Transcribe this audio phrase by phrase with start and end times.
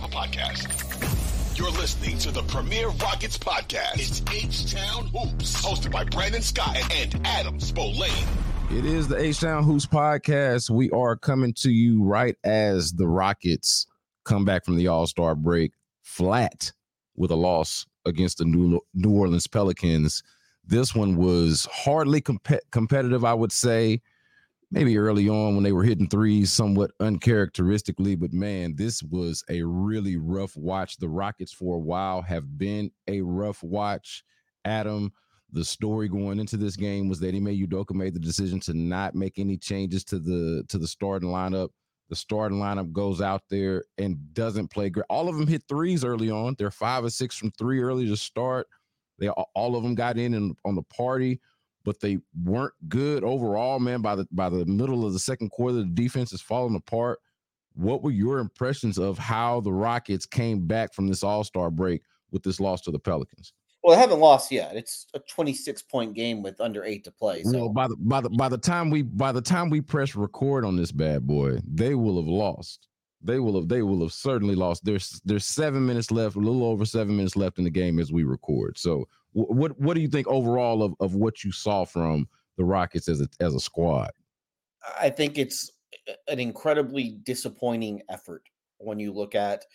[0.11, 1.57] podcast.
[1.57, 3.95] You're listening to the Premier Rockets podcast.
[3.95, 8.27] It's H Town Hoops, hosted by Brandon Scott and Adam Spolane.
[8.69, 10.69] It is the H Town Hoops podcast.
[10.69, 13.87] We are coming to you right as the Rockets
[14.25, 15.71] come back from the All Star break
[16.03, 16.71] flat
[17.15, 20.23] with a loss against the New, New Orleans Pelicans.
[20.65, 24.01] This one was hardly comp- competitive, I would say
[24.71, 29.61] maybe early on when they were hitting threes somewhat uncharacteristically, but man, this was a
[29.63, 30.97] really rough watch.
[30.97, 34.23] The Rockets for a while have been a rough watch.
[34.63, 35.11] Adam,
[35.51, 39.13] the story going into this game was that Ime Udoka made the decision to not
[39.13, 41.69] make any changes to the to the starting lineup.
[42.09, 45.05] The starting lineup goes out there and doesn't play great.
[45.09, 46.55] All of them hit threes early on.
[46.57, 48.67] They're five or six from three early to start.
[49.19, 51.41] They all of them got in and on the party
[51.83, 54.01] but they weren't good overall, man.
[54.01, 57.19] By the by the middle of the second quarter, the defense is falling apart.
[57.73, 62.43] What were your impressions of how the Rockets came back from this All-Star break with
[62.43, 63.53] this loss to the Pelicans?
[63.83, 64.75] Well, they haven't lost yet.
[64.75, 67.43] It's a 26 point game with under eight to play.
[67.43, 67.51] So.
[67.51, 70.65] No, by the by the by the time we by the time we press record
[70.65, 72.87] on this bad boy, they will have lost.
[73.23, 74.85] They will have they will have certainly lost.
[74.85, 78.11] There's there's seven minutes left, a little over seven minutes left in the game as
[78.11, 78.77] we record.
[78.77, 82.27] So what what do you think overall of, of what you saw from
[82.57, 84.11] the Rockets as a as a squad?
[84.99, 85.71] I think it's
[86.27, 88.43] an incredibly disappointing effort
[88.77, 89.65] when you look at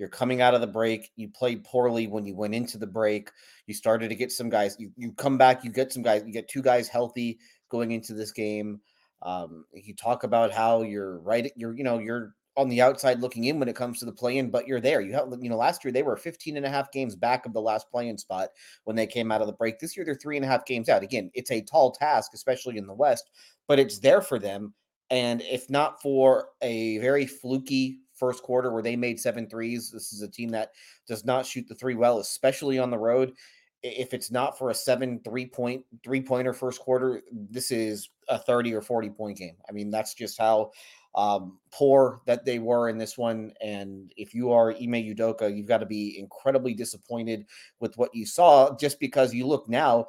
[0.00, 1.10] you're coming out of the break.
[1.16, 3.30] You played poorly when you went into the break.
[3.66, 4.74] You started to get some guys.
[4.78, 5.62] You, you come back.
[5.62, 6.22] You get some guys.
[6.24, 7.38] You get two guys healthy
[7.68, 8.80] going into this game.
[9.20, 11.52] Um, you talk about how you're right.
[11.54, 14.50] You're you know you're on the outside looking in when it comes to the play-in,
[14.50, 15.00] but you're there.
[15.00, 17.52] You have, you know, last year they were 15 and a half games back of
[17.52, 18.48] the last play-in spot
[18.84, 19.78] when they came out of the break.
[19.78, 21.02] This year they're three and a half games out.
[21.02, 23.30] Again, it's a tall task, especially in the West,
[23.68, 24.74] but it's there for them.
[25.10, 30.12] And if not for a very fluky first quarter where they made seven threes, this
[30.12, 30.70] is a team that
[31.08, 33.32] does not shoot the three well, especially on the road.
[33.82, 38.38] If it's not for a seven three point three pointer first quarter, this is a
[38.38, 39.56] 30 or 40 point game.
[39.68, 40.70] I mean, that's just how
[41.14, 43.52] um, poor that they were in this one.
[43.60, 47.46] And if you are Ime Udoka, you've got to be incredibly disappointed
[47.80, 50.06] with what you saw just because you look now,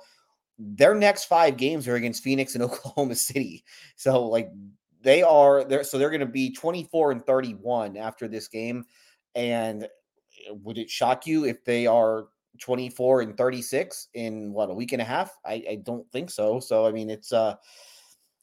[0.60, 3.64] their next five games are against Phoenix and Oklahoma City.
[3.96, 4.52] So, like,
[5.02, 5.84] they are there.
[5.84, 8.86] So, they're going to be 24 and 31 after this game.
[9.34, 9.88] And eh,
[10.52, 12.28] would it shock you if they are
[12.60, 15.38] 24 and 36 in what a week and a half?
[15.46, 16.60] I, I don't think so.
[16.60, 17.56] So, I mean, it's, uh,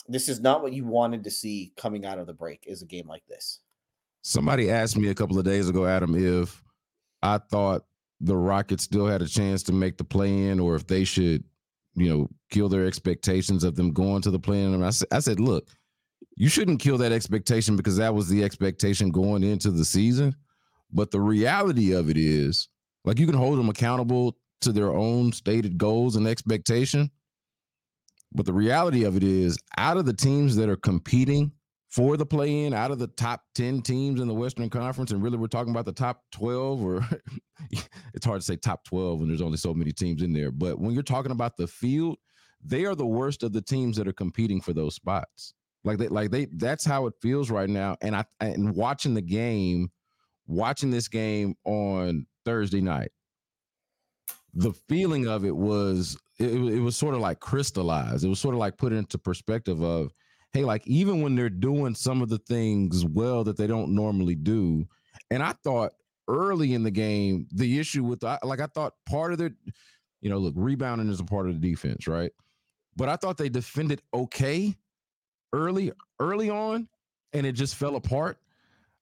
[0.09, 2.87] this is not what you wanted to see coming out of the break is a
[2.87, 3.61] game like this.
[4.23, 6.63] Somebody asked me a couple of days ago, Adam, if
[7.23, 7.85] I thought
[8.21, 11.45] the Rockets still had a chance to make the play in or if they should,
[11.95, 14.75] you know, kill their expectations of them going to the play in.
[14.75, 15.69] And I, I said, look,
[16.37, 20.35] you shouldn't kill that expectation because that was the expectation going into the season.
[20.93, 22.69] But the reality of it is,
[23.05, 27.11] like, you can hold them accountable to their own stated goals and expectation.
[28.33, 31.53] But the reality of it is, out of the teams that are competing
[31.89, 35.23] for the play in, out of the top 10 teams in the Western Conference, and
[35.23, 37.07] really we're talking about the top 12, or
[38.15, 40.51] it's hard to say top 12 when there's only so many teams in there.
[40.51, 42.19] But when you're talking about the field,
[42.63, 45.55] they are the worst of the teams that are competing for those spots.
[45.85, 47.97] Like they, like they, that's how it feels right now.
[48.03, 49.91] And I, and watching the game,
[50.47, 53.11] watching this game on Thursday night,
[54.55, 58.25] the feeling of it was it, it was sort of like crystallized.
[58.25, 60.15] It was sort of like put into perspective of,
[60.55, 64.35] hey, like even when they're doing some of the things well that they don't normally
[64.35, 64.89] do.
[65.31, 65.93] And I thought
[66.27, 69.55] early in the game, the issue with like I thought part of the,
[70.23, 72.33] you know, look, rebounding is a part of the defense, right?
[72.97, 74.75] But I thought they defended okay.
[75.53, 76.89] early early on,
[77.35, 78.39] and it just fell apart.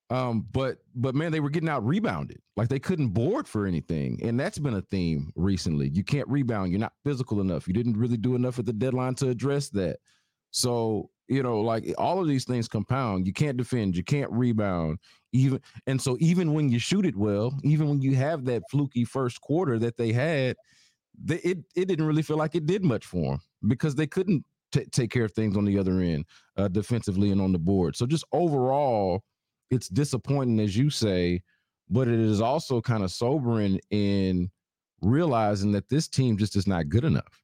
[0.09, 2.41] Um, but but man, they were getting out rebounded.
[2.57, 4.21] Like they couldn't board for anything.
[4.23, 5.89] And that's been a theme recently.
[5.89, 7.67] You can't rebound, you're not physical enough.
[7.67, 9.99] You didn't really do enough at the deadline to address that.
[10.53, 13.27] So, you know, like all of these things compound.
[13.27, 14.99] You can't defend, you can't rebound,
[15.33, 19.05] even and so even when you shoot it well, even when you have that fluky
[19.05, 20.57] first quarter that they had,
[21.21, 24.45] they, it it didn't really feel like it did much for them because they couldn't
[24.73, 26.25] t- take care of things on the other end,
[26.57, 27.97] uh, defensively and on the board.
[27.97, 29.23] So just overall,
[29.71, 31.43] it's disappointing, as you say,
[31.89, 34.51] but it is also kind of sobering in
[35.03, 37.43] realizing that this team just is not good enough.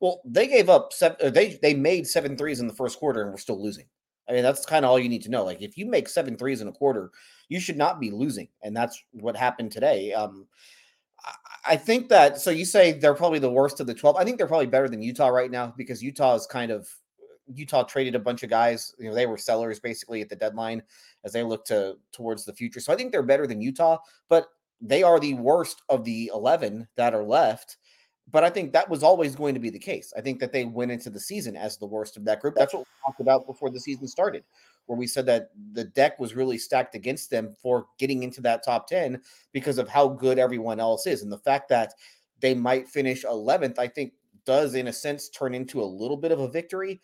[0.00, 1.16] Well, they gave up seven.
[1.22, 3.86] Uh, they they made seven threes in the first quarter, and we're still losing.
[4.28, 5.44] I mean, that's kind of all you need to know.
[5.44, 7.10] Like, if you make seven threes in a quarter,
[7.48, 10.12] you should not be losing, and that's what happened today.
[10.12, 10.46] Um,
[11.66, 12.40] I think that.
[12.40, 14.16] So you say they're probably the worst of the twelve.
[14.16, 16.88] I think they're probably better than Utah right now because Utah is kind of
[17.54, 18.94] Utah traded a bunch of guys.
[18.98, 20.82] You know, they were sellers basically at the deadline
[21.24, 22.80] as they look to towards the future.
[22.80, 23.98] So I think they're better than Utah,
[24.28, 24.46] but
[24.80, 27.76] they are the worst of the 11 that are left.
[28.30, 30.12] But I think that was always going to be the case.
[30.16, 32.54] I think that they went into the season as the worst of that group.
[32.54, 34.44] That's what we talked about before the season started,
[34.86, 38.64] where we said that the deck was really stacked against them for getting into that
[38.64, 39.20] top 10
[39.52, 41.22] because of how good everyone else is.
[41.22, 41.94] And the fact that
[42.38, 44.12] they might finish 11th, I think
[44.46, 47.00] does, in a sense, turn into a little bit of a victory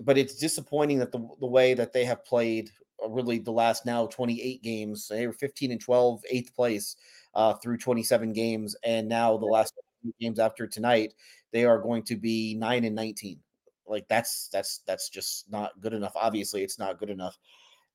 [0.00, 2.70] but it's disappointing that the, the way that they have played
[3.04, 6.96] uh, really the last now 28 games they were 15 and 12 eighth place
[7.34, 9.74] uh, through 27 games and now the last
[10.20, 11.14] games after tonight
[11.52, 13.38] they are going to be 9 and 19
[13.86, 16.12] like that's that's that's just not good enough.
[16.16, 17.38] Obviously it's not good enough.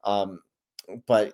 [0.04, 0.40] Um
[1.08, 1.34] but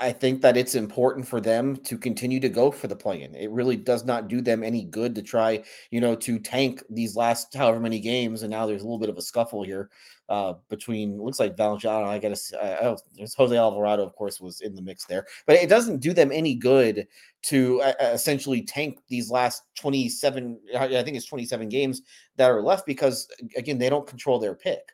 [0.00, 3.34] I think that it's important for them to continue to go for the play-in.
[3.34, 7.16] It really does not do them any good to try, you know, to tank these
[7.16, 8.42] last however many games.
[8.42, 9.90] And now there's a little bit of a scuffle here
[10.28, 12.08] uh, between looks like Valanciunas.
[12.08, 12.62] I got to.
[12.62, 16.12] Uh, there's Jose Alvarado, of course, was in the mix there, but it doesn't do
[16.12, 17.06] them any good
[17.42, 20.58] to uh, essentially tank these last 27.
[20.76, 22.02] I think it's 27 games
[22.36, 24.92] that are left because again they don't control their pick,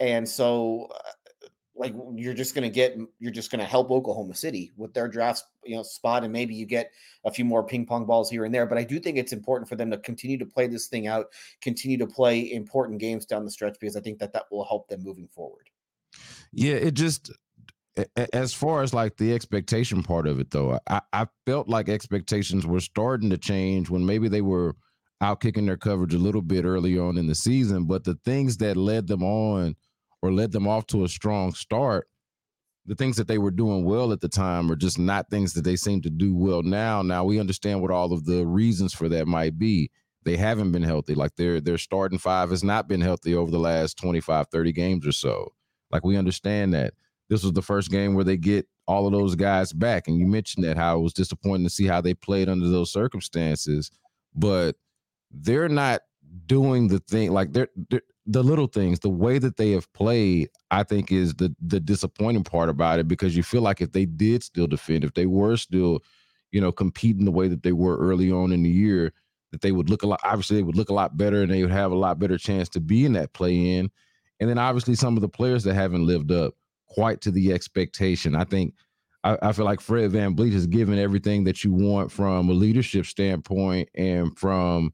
[0.00, 1.10] and so uh,
[1.74, 5.08] like you're just going to get you're just going to help Oklahoma City with their
[5.08, 6.90] draft you know spot and maybe you get
[7.24, 9.68] a few more ping pong balls here and there but I do think it's important
[9.68, 11.26] for them to continue to play this thing out
[11.60, 14.88] continue to play important games down the stretch because I think that that will help
[14.88, 15.68] them moving forward.
[16.52, 17.30] Yeah, it just
[18.32, 22.66] as far as like the expectation part of it though, I, I felt like expectations
[22.66, 24.74] were starting to change when maybe they were
[25.20, 28.56] out kicking their coverage a little bit early on in the season, but the things
[28.58, 29.76] that led them on
[30.22, 32.08] or led them off to a strong start,
[32.86, 35.62] the things that they were doing well at the time are just not things that
[35.62, 37.02] they seem to do well now.
[37.02, 39.90] Now we understand what all of the reasons for that might be.
[40.24, 41.14] They haven't been healthy.
[41.14, 45.06] Like their their starting five has not been healthy over the last 25, 30 games
[45.06, 45.52] or so.
[45.90, 46.94] Like we understand that.
[47.28, 50.06] This was the first game where they get all of those guys back.
[50.06, 52.92] And you mentioned that how it was disappointing to see how they played under those
[52.92, 53.90] circumstances.
[54.34, 54.76] But
[55.30, 56.02] they're not
[56.46, 60.48] doing the thing like they're, they're the little things, the way that they have played,
[60.70, 64.04] I think is the the disappointing part about it because you feel like if they
[64.04, 66.00] did still defend, if they were still,
[66.52, 69.12] you know, competing the way that they were early on in the year,
[69.50, 71.62] that they would look a lot obviously they would look a lot better and they
[71.62, 73.90] would have a lot better chance to be in that play in.
[74.40, 76.54] And then obviously some of the players that haven't lived up
[76.88, 78.34] quite to the expectation.
[78.34, 78.74] I think
[79.24, 82.52] I, I feel like Fred Van VanVleet has given everything that you want from a
[82.52, 84.92] leadership standpoint and from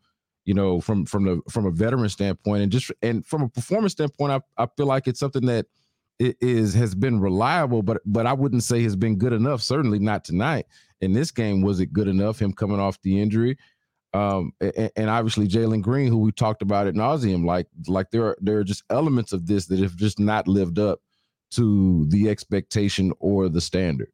[0.49, 3.93] you know, from from the from a veteran standpoint, and just and from a performance
[3.93, 5.67] standpoint, I, I feel like it's something that
[6.19, 9.61] is has been reliable, but but I wouldn't say has been good enough.
[9.61, 10.65] Certainly not tonight.
[11.03, 12.41] In this game, was it good enough?
[12.41, 13.59] Him coming off the injury,
[14.15, 18.25] um, and, and obviously Jalen Green, who we talked about at nauseum, like like there
[18.25, 21.01] are there are just elements of this that have just not lived up
[21.51, 24.11] to the expectation or the standard.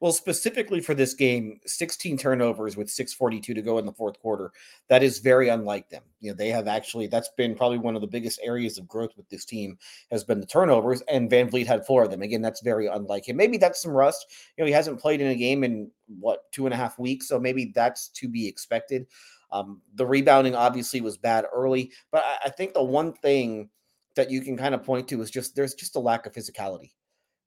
[0.00, 4.50] Well, specifically for this game, 16 turnovers with 642 to go in the fourth quarter.
[4.88, 6.02] That is very unlike them.
[6.20, 9.10] You know, they have actually that's been probably one of the biggest areas of growth
[9.18, 9.78] with this team
[10.10, 12.22] has been the turnovers, and VanVleet had four of them.
[12.22, 13.36] Again, that's very unlike him.
[13.36, 14.26] Maybe that's some rust.
[14.56, 17.28] You know, he hasn't played in a game in what two and a half weeks,
[17.28, 19.06] so maybe that's to be expected.
[19.52, 23.68] Um, the rebounding obviously was bad early, but I, I think the one thing
[24.16, 26.92] that you can kind of point to is just there's just a lack of physicality.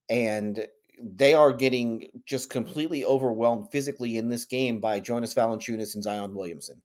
[0.09, 0.67] And
[1.01, 6.33] they are getting just completely overwhelmed physically in this game by Jonas Valanciunas and Zion
[6.33, 6.81] Williamson,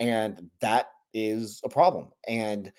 [0.00, 2.08] and that is a problem.
[2.28, 2.72] And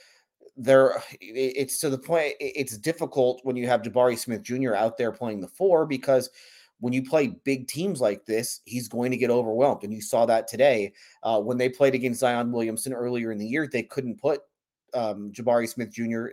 [0.57, 2.33] there, it's to the point.
[2.39, 4.75] It's difficult when you have Jabari Smith Jr.
[4.75, 6.29] out there playing the four because
[6.79, 9.83] when you play big teams like this, he's going to get overwhelmed.
[9.83, 13.47] And you saw that today uh, when they played against Zion Williamson earlier in the
[13.47, 13.67] year.
[13.67, 14.41] They couldn't put
[14.95, 16.27] um, Jabari Smith Jr.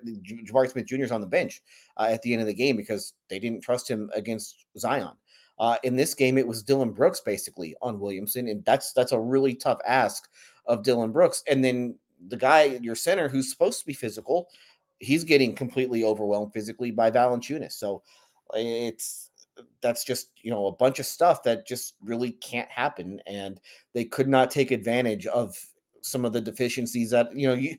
[0.44, 1.02] Jabari Smith Jr.
[1.02, 1.62] is on the bench
[1.96, 5.12] uh, at the end of the game because they didn't trust him against Zion.
[5.58, 9.20] Uh, in this game, it was Dillon Brooks basically on Williamson, and that's that's a
[9.20, 10.28] really tough ask
[10.66, 11.42] of Dillon Brooks.
[11.48, 11.96] And then
[12.28, 14.48] the guy, your center, who's supposed to be physical,
[14.98, 17.72] he's getting completely overwhelmed physically by Valanciunas.
[17.72, 18.02] So
[18.54, 19.30] it's
[19.82, 23.60] that's just you know a bunch of stuff that just really can't happen, and
[23.92, 25.54] they could not take advantage of
[26.00, 27.76] some of the deficiencies that you know you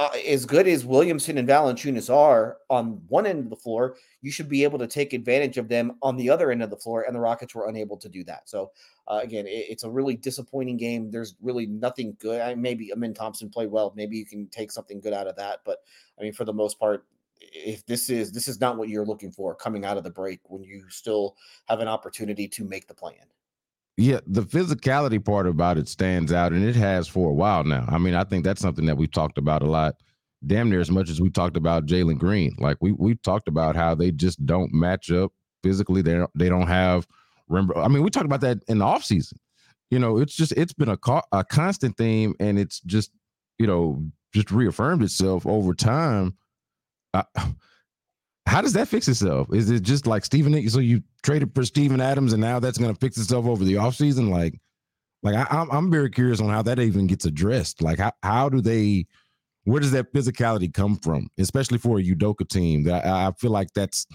[0.00, 4.30] uh, as good as Williamson and Valanciunas are on one end of the floor, you
[4.30, 7.02] should be able to take advantage of them on the other end of the floor,
[7.02, 8.48] and the Rockets were unable to do that.
[8.48, 8.70] So,
[9.08, 11.10] uh, again, it, it's a really disappointing game.
[11.10, 12.40] There's really nothing good.
[12.40, 13.92] I, maybe Amen Thompson played well.
[13.94, 15.58] Maybe you can take something good out of that.
[15.66, 15.80] But
[16.18, 17.04] I mean, for the most part,
[17.38, 20.40] if this is this is not what you're looking for coming out of the break
[20.44, 21.36] when you still
[21.68, 23.26] have an opportunity to make the play-in.
[24.00, 27.84] Yeah, the physicality part about it stands out, and it has for a while now.
[27.86, 29.96] I mean, I think that's something that we've talked about a lot,
[30.46, 32.56] damn near as much as we talked about Jalen Green.
[32.58, 36.00] Like we we talked about how they just don't match up physically.
[36.00, 37.06] They don't they don't have.
[37.50, 39.34] Remember, I mean, we talked about that in the offseason.
[39.90, 43.10] You know, it's just it's been a co- a constant theme, and it's just
[43.58, 44.02] you know
[44.32, 46.38] just reaffirmed itself over time.
[47.12, 47.24] Uh,
[48.50, 49.46] how does that fix itself?
[49.52, 50.68] Is it just like Steven?
[50.68, 53.74] So you traded for Steven Adams, and now that's going to fix itself over the
[53.74, 54.28] offseason?
[54.28, 54.60] Like,
[55.22, 57.80] like I, am I'm, I'm very curious on how that even gets addressed.
[57.80, 59.06] Like, how how do they?
[59.64, 62.82] Where does that physicality come from, especially for a Udoka team?
[62.82, 64.08] That I, I feel like that's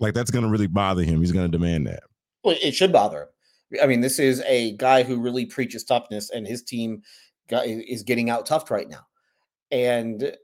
[0.00, 1.20] like that's going to really bother him.
[1.20, 2.04] He's going to demand that.
[2.44, 3.82] Well, it should bother him.
[3.82, 7.02] I mean, this is a guy who really preaches toughness, and his team
[7.50, 9.06] is getting out toughed right now.
[9.70, 10.34] And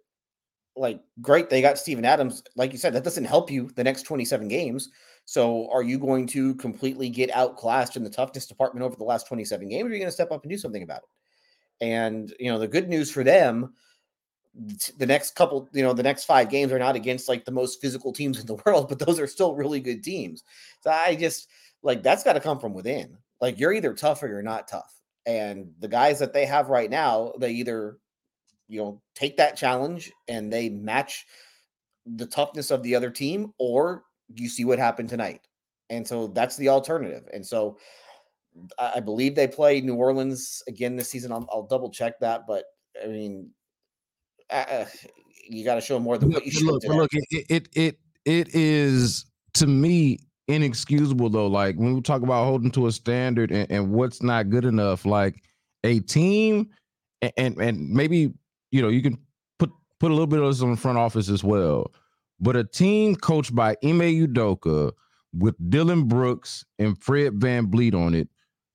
[0.76, 4.02] like great they got Steven Adams like you said that doesn't help you the next
[4.02, 4.90] 27 games.
[5.24, 9.28] So are you going to completely get outclassed in the toughness department over the last
[9.28, 11.84] 27 games or are you going to step up and do something about it?
[11.84, 13.74] And you know the good news for them
[14.98, 17.80] the next couple you know the next five games are not against like the most
[17.80, 20.42] physical teams in the world but those are still really good teams.
[20.80, 21.48] So i just
[21.82, 23.16] like that's got to come from within.
[23.40, 24.94] Like you're either tough or you're not tough.
[25.26, 27.98] And the guys that they have right now they either
[28.72, 31.26] you know take that challenge and they match
[32.06, 35.40] the toughness of the other team or you see what happened tonight.
[35.90, 37.24] And so that's the alternative.
[37.32, 37.78] And so
[38.78, 41.32] i believe they play new orleans again this season.
[41.32, 42.64] I'll, I'll double check that but
[43.02, 43.48] i mean
[44.50, 44.84] uh,
[45.48, 49.24] you got to show more than what you look, look it, it it it is
[49.54, 51.46] to me inexcusable though.
[51.46, 55.06] Like when we talk about holding to a standard and, and what's not good enough
[55.06, 55.42] like
[55.84, 56.68] a team
[57.22, 58.34] and, and and maybe
[58.72, 59.18] you know, you can
[59.58, 61.92] put put a little bit of this on the front office as well.
[62.40, 64.92] But a team coached by Ime Udoka
[65.32, 68.28] with Dillon Brooks and Fred VanVleet on it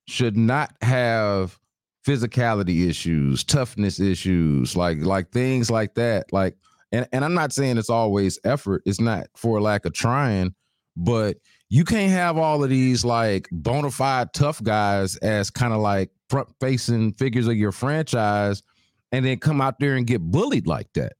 [0.07, 1.59] should not have
[2.07, 6.31] physicality issues, toughness issues, like like things like that.
[6.31, 6.55] Like,
[6.91, 10.55] and, and I'm not saying it's always effort, it's not for lack of trying,
[10.95, 11.37] but
[11.69, 16.09] you can't have all of these like bona fide tough guys as kind of like
[16.29, 18.63] front facing figures of your franchise
[19.11, 21.13] and then come out there and get bullied like that.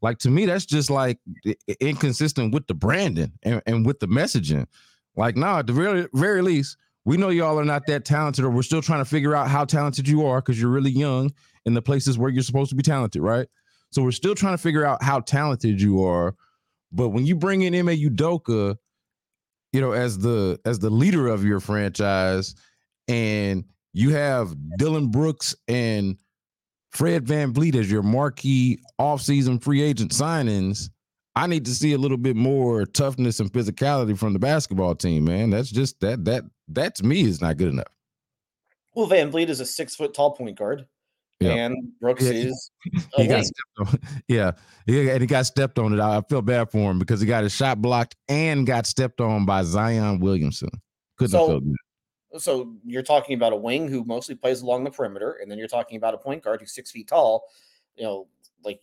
[0.00, 1.18] Like to me, that's just like
[1.80, 4.66] inconsistent with the branding and, and with the messaging.
[5.16, 8.50] Like, nah, at the very very least, we know y'all are not that talented, or
[8.50, 11.32] we're still trying to figure out how talented you are because you're really young
[11.66, 13.46] in the places where you're supposed to be talented, right?
[13.90, 16.34] So we're still trying to figure out how talented you are.
[16.90, 18.76] But when you bring in Ime Udoka,
[19.72, 22.54] you know, as the as the leader of your franchise,
[23.08, 26.16] and you have Dillon Brooks and
[26.92, 30.90] Fred Van VanVleet as your marquee offseason free agent signings,
[31.34, 35.24] I need to see a little bit more toughness and physicality from the basketball team,
[35.24, 35.50] man.
[35.50, 37.88] That's just that that that to me is not good enough.
[38.94, 40.86] Well, VanVleet is a six foot tall point guard.
[41.40, 42.30] And Brooks yeah.
[42.30, 42.70] is
[43.16, 43.98] he got stepped on.
[44.28, 44.52] Yeah.
[44.86, 46.00] and he got stepped on it.
[46.00, 49.44] I feel bad for him because he got his shot blocked and got stepped on
[49.44, 50.70] by Zion Williamson.
[51.18, 51.76] Couldn't so, have felt good.
[52.38, 55.68] So you're talking about a wing who mostly plays along the perimeter, and then you're
[55.68, 57.44] talking about a point guard who's six feet tall.
[57.96, 58.28] You know,
[58.64, 58.80] like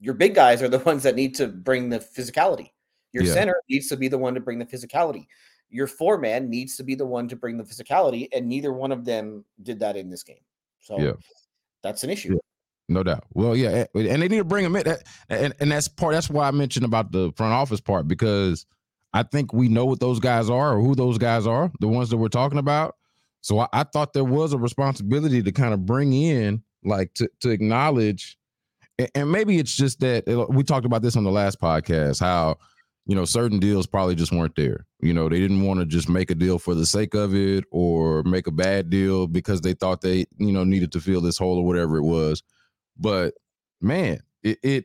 [0.00, 2.70] your big guys are the ones that need to bring the physicality.
[3.12, 3.32] Your yeah.
[3.32, 5.26] center needs to be the one to bring the physicality.
[5.70, 8.92] Your four man needs to be the one to bring the physicality, and neither one
[8.92, 10.42] of them did that in this game.
[10.80, 11.12] So yeah.
[11.82, 12.34] that's an issue.
[12.34, 12.40] Yeah.
[12.88, 13.24] No doubt.
[13.34, 14.96] Well, yeah, and they need to bring them in,
[15.28, 16.12] and and that's part.
[16.12, 18.66] That's why I mentioned about the front office part because
[19.12, 22.10] I think we know what those guys are or who those guys are, the ones
[22.10, 22.96] that we're talking about.
[23.40, 27.28] So I, I thought there was a responsibility to kind of bring in, like, to
[27.40, 28.38] to acknowledge,
[28.98, 32.20] and, and maybe it's just that uh, we talked about this on the last podcast,
[32.20, 32.58] how
[33.06, 34.86] you know certain deals probably just weren't there.
[35.00, 37.64] You know, they didn't want to just make a deal for the sake of it
[37.70, 41.38] or make a bad deal because they thought they you know needed to fill this
[41.38, 42.42] hole or whatever it was.
[42.98, 43.34] But
[43.80, 44.84] man, it, it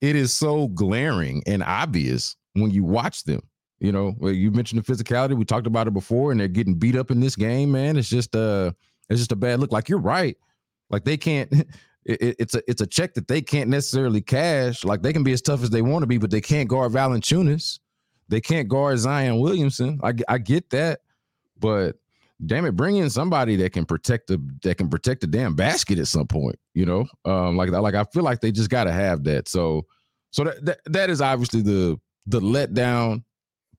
[0.00, 3.40] it is so glaring and obvious when you watch them.
[3.84, 5.36] You know, you mentioned the physicality.
[5.36, 7.72] We talked about it before, and they're getting beat up in this game.
[7.72, 8.74] Man, it's just a
[9.10, 9.72] it's just a bad look.
[9.72, 10.38] Like you're right.
[10.90, 11.52] Like they can't.
[12.06, 14.84] It, it's a it's a check that they can't necessarily cash.
[14.84, 16.92] Like they can be as tough as they want to be, but they can't guard
[16.92, 17.78] Valanciunas.
[18.28, 19.98] They can't guard Zion Williamson.
[20.02, 21.00] I I get that,
[21.58, 21.96] but
[22.44, 25.98] damn it, bring in somebody that can protect the that can protect the damn basket
[25.98, 26.56] at some point.
[26.74, 29.48] You know, um, like like I feel like they just got to have that.
[29.48, 29.86] So
[30.30, 33.22] so that, that that is obviously the the letdown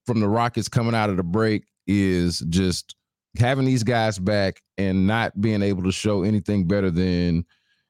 [0.05, 2.95] from the Rockets coming out of the break is just
[3.37, 7.45] having these guys back and not being able to show anything better than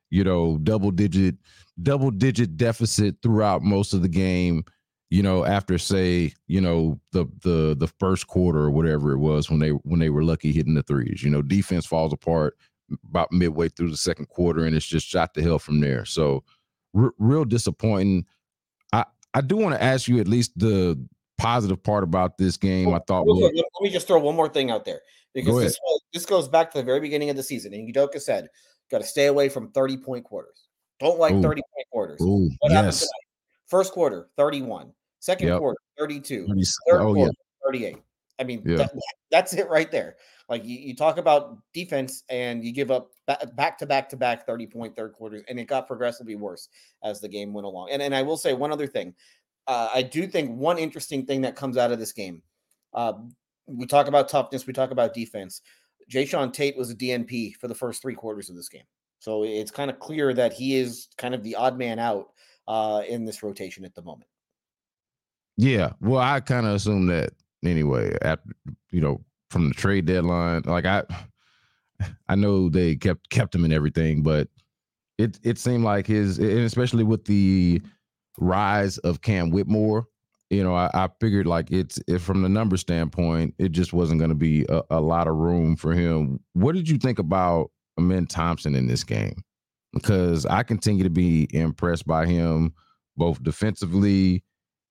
[0.10, 1.36] you know double digit
[1.82, 4.64] double digit deficit throughout most of the game
[5.10, 9.50] you know after say you know the the the first quarter or whatever it was
[9.50, 11.24] when they when they were lucky hitting the threes.
[11.24, 12.58] You know defense falls apart
[13.10, 16.06] about midway through the second quarter and it's just shot to hell from there.
[16.06, 16.44] So
[16.96, 18.26] r- real disappointing.
[18.94, 21.00] I i do want to ask you at least the
[21.38, 24.50] positive part about this game well, i thought was, let me just throw one more
[24.50, 25.02] thing out there
[25.34, 25.80] because this,
[26.14, 28.48] this goes back to the very beginning of the season and Udoka said
[28.90, 30.68] got to stay away from 30 point quarters
[31.00, 31.42] don't like Ooh.
[31.42, 33.00] 30 point quarters Ooh, what yes.
[33.00, 33.10] tonight
[33.68, 34.92] First quarter, 31.
[35.20, 35.60] Second yep.
[35.60, 36.48] quarter, 32.
[36.88, 37.66] Third oh, quarter, yeah.
[37.66, 37.98] 38.
[38.38, 38.78] I mean, yeah.
[38.78, 38.92] that,
[39.32, 40.16] that's it right there.
[40.48, 43.10] Like you, you, talk about defense and you give up
[43.56, 46.70] back to back to back 30 point third quarters, and it got progressively worse
[47.04, 47.90] as the game went along.
[47.92, 49.16] And, and I will say one other thing.
[49.68, 52.42] Uh, I do think one interesting thing that comes out of this game.
[52.94, 53.14] Uh,
[53.68, 55.62] we talk about toughness, we talk about defense.
[56.12, 58.84] Jae'Sean Tate was a DNP for the first three quarters of this game.
[59.20, 62.30] So it's kind of clear that he is kind of the odd man out
[62.68, 64.30] uh, in this rotation at the moment.
[65.58, 67.32] Yeah, well, I kind of assume that
[67.64, 68.16] anyway.
[68.22, 68.50] After
[68.92, 71.04] you know, from the trade deadline, like I,
[72.28, 74.50] I know they kept kept him and everything, but
[75.18, 77.82] it it seemed like his, and especially with the
[78.38, 80.08] rise of Cam Whitmore,
[80.50, 84.20] you know, I, I figured like it's if from the number standpoint, it just wasn't
[84.20, 86.40] going to be a, a, lot of room for him.
[86.54, 89.36] What did you think about Amen Thompson in this game?
[89.94, 92.74] Because I continue to be impressed by him
[93.18, 94.44] both defensively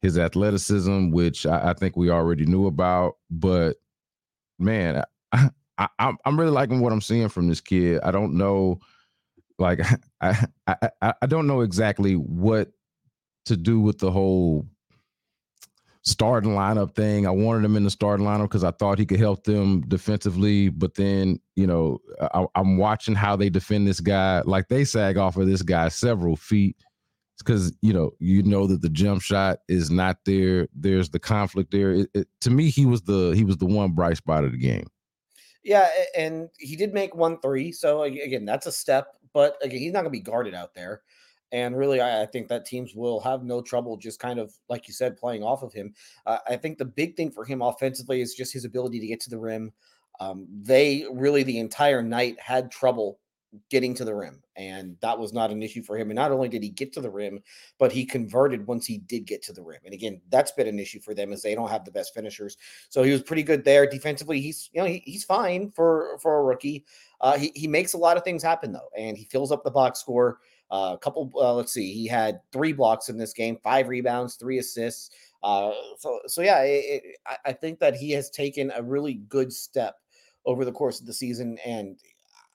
[0.02, 3.14] his athleticism, which I, I, think we already knew about.
[3.30, 3.76] But
[4.58, 5.02] man,
[5.32, 8.00] I, I, I'm really liking what I'm seeing from this kid.
[8.02, 8.80] I don't know,
[9.58, 9.80] like
[10.20, 12.70] I, I I don't know exactly what
[13.46, 14.66] to do with the whole
[16.02, 17.26] starting lineup thing.
[17.26, 20.68] I wanted him in the starting lineup because I thought he could help them defensively.
[20.68, 24.42] But then, you know, I, I'm watching how they defend this guy.
[24.42, 26.76] Like they sag off of this guy several feet
[27.38, 30.68] because you know you know that the jump shot is not there.
[30.74, 31.92] There's the conflict there.
[31.92, 34.58] It, it, to me, he was the he was the one bright spot of the
[34.58, 34.86] game.
[35.62, 37.72] Yeah, and he did make one three.
[37.72, 41.02] So again, that's a step, but again, he's not going to be guarded out there.
[41.54, 44.88] And really, I, I, think that teams will have no trouble just kind of, like
[44.88, 45.94] you said, playing off of him.
[46.26, 49.20] Uh, I think the big thing for him offensively is just his ability to get
[49.20, 49.72] to the rim.
[50.18, 53.20] Um, they really, the entire night, had trouble
[53.70, 54.42] getting to the rim.
[54.56, 56.10] And that was not an issue for him.
[56.10, 57.40] And not only did he get to the rim,
[57.78, 59.78] but he converted once he did get to the rim.
[59.84, 62.56] And again, that's been an issue for them as they don't have the best finishers.
[62.88, 63.86] So he was pretty good there.
[63.86, 66.84] Defensively, he's you know, he, he's fine for for a rookie.
[67.20, 69.70] Uh, he, he makes a lot of things happen though, and he fills up the
[69.70, 70.38] box score.
[70.74, 74.34] Uh, a couple, uh, let's see, he had three blocks in this game, five rebounds,
[74.34, 75.10] three assists.
[75.44, 79.52] Uh, so, so yeah, it, it, I think that he has taken a really good
[79.52, 79.94] step
[80.44, 81.96] over the course of the season, and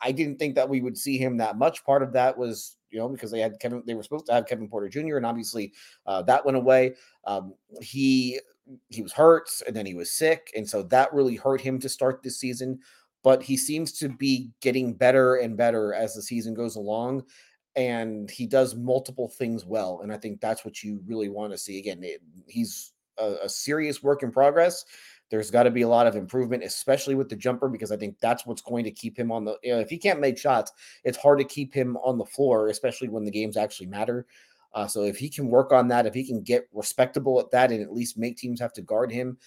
[0.01, 1.85] I didn't think that we would see him that much.
[1.85, 4.47] Part of that was, you know, because they had Kevin, they were supposed to have
[4.47, 5.15] Kevin Porter Jr.
[5.15, 5.71] and obviously
[6.05, 6.95] uh, that went away.
[7.25, 8.41] Um, he
[8.89, 11.87] he was hurt and then he was sick, and so that really hurt him to
[11.87, 12.79] start this season.
[13.23, 17.23] But he seems to be getting better and better as the season goes along,
[17.75, 20.01] and he does multiple things well.
[20.03, 21.79] And I think that's what you really want to see.
[21.79, 24.85] Again, it, he's a, a serious work in progress
[25.29, 28.19] there's got to be a lot of improvement, especially with the jumper, because I think
[28.19, 29.57] that's what's going to keep him on the.
[29.63, 30.71] You know, if he can't make shots,
[31.03, 34.25] it's hard to keep him on the floor, especially when the games actually matter.
[34.73, 37.71] Uh, so if he can work on that, if he can get respectable at that,
[37.71, 39.37] and at least make teams have to guard him,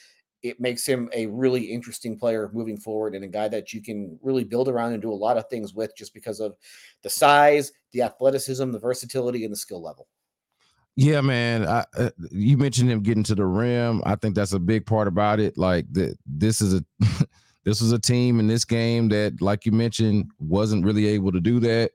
[0.42, 4.18] it makes him a really interesting player moving forward and a guy that you can
[4.22, 6.56] really build around and do a lot of things with just because of
[7.02, 10.08] the size, the athleticism, the versatility, and the skill level.
[10.96, 11.66] Yeah, man.
[11.66, 14.02] I, uh, you mentioned him getting to the rim.
[14.04, 15.56] I think that's a big part about it.
[15.56, 16.84] Like the, this is a
[17.64, 21.40] this was a team in this game that, like you mentioned, wasn't really able to
[21.40, 21.92] do that.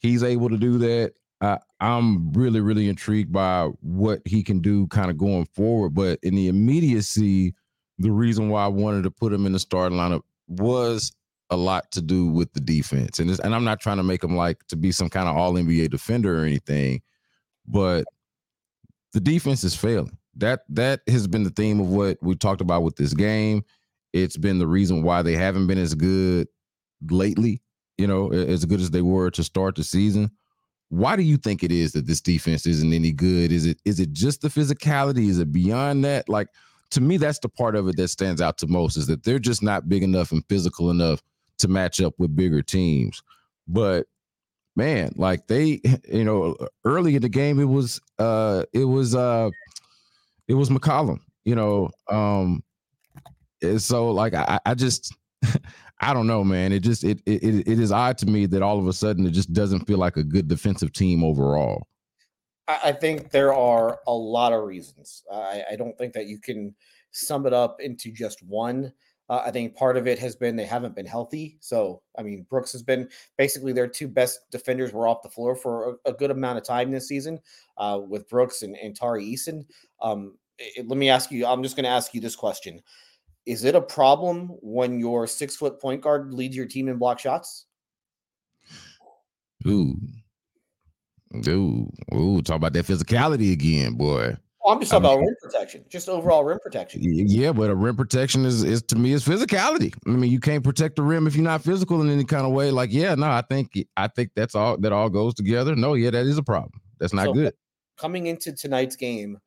[0.00, 1.14] He's able to do that.
[1.40, 5.94] I, I'm really, really intrigued by what he can do, kind of going forward.
[5.94, 7.54] But in the immediacy,
[7.98, 11.12] the reason why I wanted to put him in the starting lineup was
[11.50, 13.18] a lot to do with the defense.
[13.18, 15.54] And and I'm not trying to make him like to be some kind of all
[15.54, 17.02] NBA defender or anything,
[17.66, 18.04] but
[19.12, 20.16] the defense is failing.
[20.36, 23.64] That that has been the theme of what we talked about with this game.
[24.12, 26.48] It's been the reason why they haven't been as good
[27.10, 27.62] lately,
[27.96, 30.30] you know, as good as they were to start the season.
[30.88, 33.52] Why do you think it is that this defense isn't any good?
[33.52, 35.28] Is it is it just the physicality?
[35.28, 36.28] Is it beyond that?
[36.28, 36.48] Like
[36.90, 39.38] to me, that's the part of it that stands out to most is that they're
[39.38, 41.22] just not big enough and physical enough
[41.58, 43.22] to match up with bigger teams.
[43.66, 44.06] But
[44.76, 49.50] man, like they, you know, early in the game, it was uh it was uh
[50.48, 51.90] it was McCollum, you know.
[52.08, 52.62] Um
[53.78, 55.14] so like I, I just
[56.00, 56.72] I don't know, man.
[56.72, 59.30] It just it, it it is odd to me that all of a sudden it
[59.30, 61.86] just doesn't feel like a good defensive team overall.
[62.68, 65.22] I think there are a lot of reasons.
[65.32, 66.74] I, I don't think that you can
[67.12, 68.92] sum it up into just one.
[69.28, 71.58] Uh, I think part of it has been they haven't been healthy.
[71.60, 75.54] So, I mean, Brooks has been basically their two best defenders were off the floor
[75.54, 77.40] for a, a good amount of time this season
[77.76, 79.64] uh, with Brooks and, and Tari Eason.
[80.00, 82.80] Um, it, let me ask you, I'm just going to ask you this question
[83.46, 87.20] is it a problem when your six foot point guard leads your team in block
[87.20, 87.66] shots?
[89.66, 89.96] Ooh.
[91.34, 91.90] Ooh.
[92.14, 92.42] Ooh.
[92.42, 94.36] Talk about that physicality again, boy.
[94.66, 97.00] Oh, I'm just talking I mean, about rim protection, just overall rim protection.
[97.02, 99.94] Yeah, but a rim protection is, is to me is physicality.
[100.08, 102.50] I mean, you can't protect the rim if you're not physical in any kind of
[102.50, 102.72] way.
[102.72, 105.76] Like, yeah, no, I think I think that's all that all goes together.
[105.76, 106.80] No, yeah, that is a problem.
[106.98, 107.54] That's not so, good.
[107.96, 109.38] Coming into tonight's game,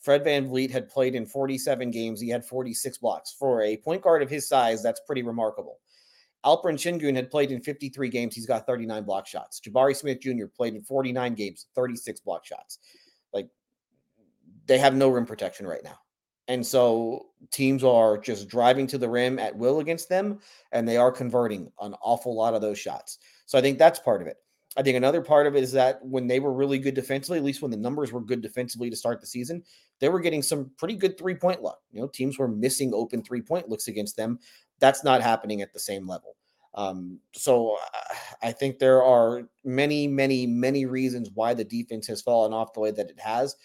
[0.00, 2.18] Fred Van VanVleet had played in 47 games.
[2.18, 3.36] He had 46 blocks.
[3.38, 5.80] For a point guard of his size, that's pretty remarkable.
[6.44, 8.34] Alperen Sengun had played in 53 games.
[8.34, 9.60] He's got 39 block shots.
[9.60, 10.46] Jabari Smith Jr.
[10.46, 12.78] played in 49 games, 36 block shots.
[13.32, 13.48] Like
[14.66, 15.98] they have no rim protection right now.
[16.48, 20.40] And so teams are just driving to the rim at will against them,
[20.72, 23.18] and they are converting an awful lot of those shots.
[23.46, 24.38] So I think that's part of it.
[24.76, 27.44] I think another part of it is that when they were really good defensively, at
[27.44, 29.62] least when the numbers were good defensively to start the season,
[30.00, 31.80] they were getting some pretty good three point luck.
[31.92, 34.38] You know, teams were missing open three point looks against them.
[34.78, 36.36] That's not happening at the same level.
[36.74, 37.76] Um, so
[38.42, 42.80] I think there are many, many, many reasons why the defense has fallen off the
[42.80, 43.56] way that it has.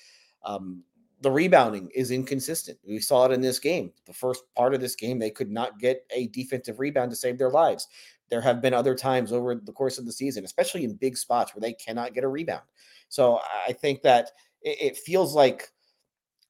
[0.44, 0.84] Um,
[1.22, 2.78] the rebounding is inconsistent.
[2.88, 3.92] We saw it in this game.
[4.06, 7.38] The first part of this game, they could not get a defensive rebound to save
[7.38, 7.88] their lives.
[8.30, 11.56] There have been other times over the course of the season, especially in big spots
[11.56, 12.64] where they cannot get a rebound.
[13.10, 15.72] So I think that it, feels like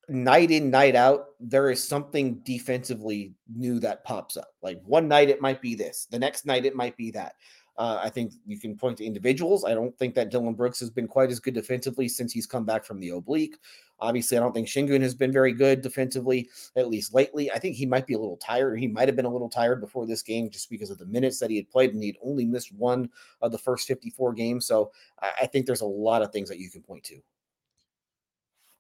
[0.10, 4.50] night in, night out, there is something defensively new that pops up.
[4.62, 7.34] Like one night it might be this, the next night it might be that.
[7.78, 9.64] Uh, I think you can point to individuals.
[9.64, 12.66] I don't think that Dillon Brooks has been quite as good defensively since he's come
[12.66, 13.58] back from the oblique.
[14.00, 17.52] Obviously, I don't think Sengun has been very good defensively, at least lately.
[17.52, 19.80] I think he might be a little tired, he might have been a little tired
[19.80, 22.46] before this game just because of the minutes that he had played, and he'd only
[22.46, 23.10] missed one
[23.42, 24.66] of the first 54 games.
[24.66, 27.20] So I, I think there's a lot of things that you can point to.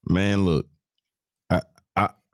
[0.09, 0.65] Man, look,
[1.51, 1.61] I,
[1.95, 2.09] I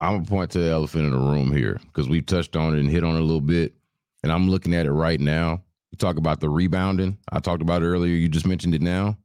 [0.00, 2.80] I'm gonna point to the elephant in the room here because we've touched on it
[2.80, 3.74] and hit on it a little bit,
[4.22, 5.62] and I'm looking at it right now.
[5.98, 7.18] Talk about the rebounding.
[7.30, 8.14] I talked about it earlier.
[8.14, 9.18] You just mentioned it now.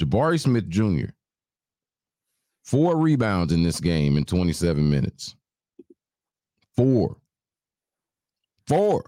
[0.00, 1.12] Jabari Smith Jr.
[2.64, 5.36] Four rebounds in this game in 27 minutes.
[6.76, 7.16] Four.
[8.66, 9.04] Four.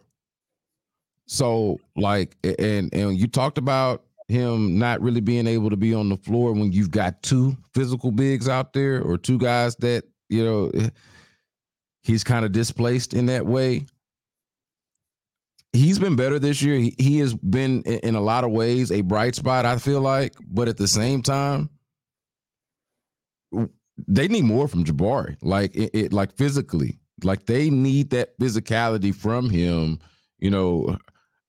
[1.27, 6.09] So like and and you talked about him not really being able to be on
[6.09, 10.45] the floor when you've got two physical bigs out there or two guys that, you
[10.45, 10.71] know,
[12.03, 13.87] he's kind of displaced in that way.
[15.77, 16.91] He's been better this year.
[16.99, 20.69] He, has been in a lot of ways a bright spot, I feel like, but
[20.69, 21.71] at the same time,
[24.09, 29.15] they need more from Jabari, like it, it, like physically, like they need that physicality
[29.15, 29.99] from him.
[30.39, 30.99] You know,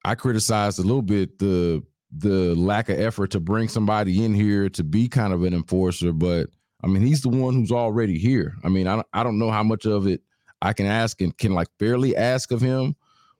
[0.05, 4.69] I criticized a little bit the the lack of effort to bring somebody in here
[4.69, 6.49] to be kind of an enforcer, but
[6.83, 8.55] I mean, he's the one who's already here.
[8.63, 10.21] I mean, I don't, I don't know how much of it
[10.61, 12.95] I can ask and can like fairly ask of him,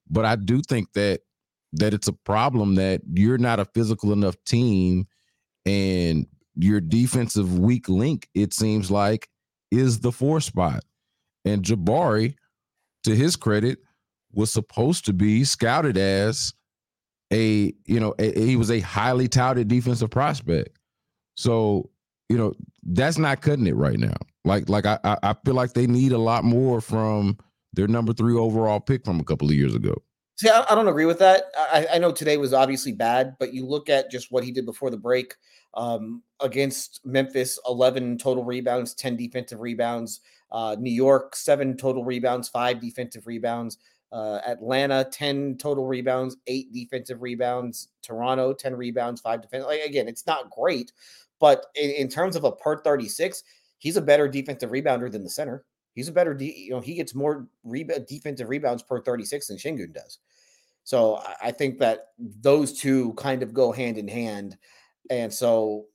[0.10, 1.22] but I do think that
[1.74, 5.06] that it's a problem that you're not a physical enough team
[5.66, 9.30] and your defensive weak link, it seems like,
[9.70, 10.84] is the four spot.
[11.46, 12.36] And Jabari,
[13.04, 13.80] to his credit,
[14.32, 16.54] was supposed to be scouted as
[17.32, 20.78] a, you know, a, he was a highly touted defensive prospect.
[21.36, 21.90] So,
[22.30, 24.16] you know, that's not cutting it right now.
[24.46, 27.38] Like, like I, I feel like they need a lot more from
[27.78, 29.94] their number three overall pick from a couple of years ago.
[30.36, 31.46] See, I, don't agree with that.
[31.58, 34.68] I, I, know today was obviously bad, but you look at just what he did
[34.68, 35.36] before the break
[35.74, 40.22] um, against Memphis 11 total rebounds, 10 defensive rebounds.
[40.52, 43.78] Uh, New York, seven total rebounds, five defensive rebounds.
[44.12, 47.90] Uh, Atlanta, 10 total rebounds, eight defensive rebounds.
[48.04, 49.66] Toronto, 10 rebounds, five defense.
[49.66, 50.92] Like, again, it's not great,
[51.40, 53.44] But in, in terms of a per 36,
[53.80, 55.66] he's a better defensive rebounder than the center.
[55.98, 59.58] He's a better, de- you know, he gets more reba- defensive rebounds per 36 than
[59.58, 60.20] Sengun does.
[60.84, 64.60] So I think that those two kind of go hand in hand.
[65.10, 65.86] And so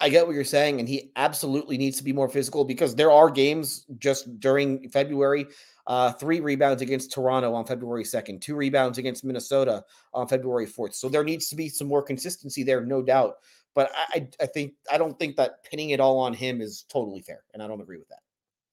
[0.00, 3.10] I get what you're saying, and he absolutely needs to be more physical because there
[3.10, 5.46] are games just during February.
[5.86, 10.94] Uh, three rebounds against Toronto on February 2nd, two rebounds against Minnesota on February 4th.
[10.94, 13.34] So there needs to be some more consistency there, no doubt.
[13.74, 17.20] But I, I think I don't think that pinning it all on him is totally
[17.20, 18.20] fair, and I don't agree with that.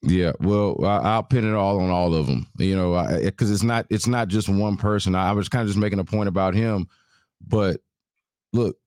[0.03, 2.47] Yeah, well, I, will pin it all on all of them.
[2.57, 5.15] You know, because eh, it's not it's not just one person.
[5.15, 6.87] I, I was kind of just making a point about him,
[7.41, 7.81] but
[8.53, 8.77] look,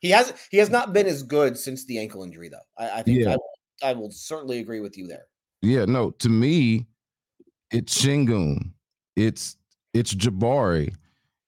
[0.00, 2.58] he has he has not been as good since the ankle injury, though.
[2.76, 3.36] I, I think yeah.
[3.82, 5.24] I, I, will certainly agree with you there.
[5.62, 6.86] Yeah, no, to me,
[7.70, 8.72] it's Sengun,
[9.16, 9.56] it's
[9.94, 10.94] it's Jabari,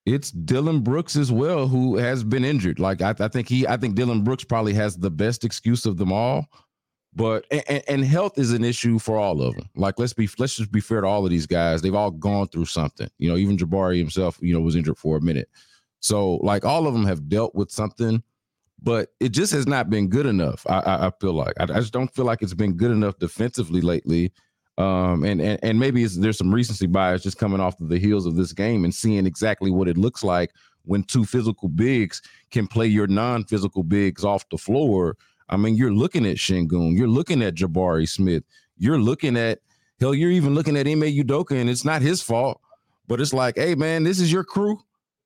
[0.07, 2.81] it's Dillon Brooks as well, who has been injured.
[2.81, 5.97] Like I, I think he, I think Dillon Brooks probably has the best excuse of
[5.97, 6.47] them all.
[7.15, 9.69] But and, and health is an issue for all of them.
[9.75, 11.83] Like let's be let's just be fair to all of these guys.
[11.83, 13.11] They've all gone through something.
[13.19, 15.49] You know, even Jabari himself, you know, was injured for a minute.
[15.99, 18.23] So like all of them have dealt with something
[18.83, 20.67] but it just has not been good enough.
[20.69, 23.19] I, I, I feel like I, I, just don't feel like it's been good enough
[23.19, 24.33] defensively lately.
[24.79, 28.25] Um, and and and maybe there's some recency bias just coming off of the heels
[28.25, 30.53] of this game and seeing exactly what it looks like
[30.85, 35.17] when two physical bigs can play your non-physical bigs off the floor.
[35.51, 38.45] I mean, you're looking at Sengun, you're looking at Jabari Smith,
[38.79, 39.61] you're looking at
[40.01, 42.61] hell, you're even looking at Ime Udoka, and it's not his fault,
[43.07, 44.79] but it's like, hey man, this is your crew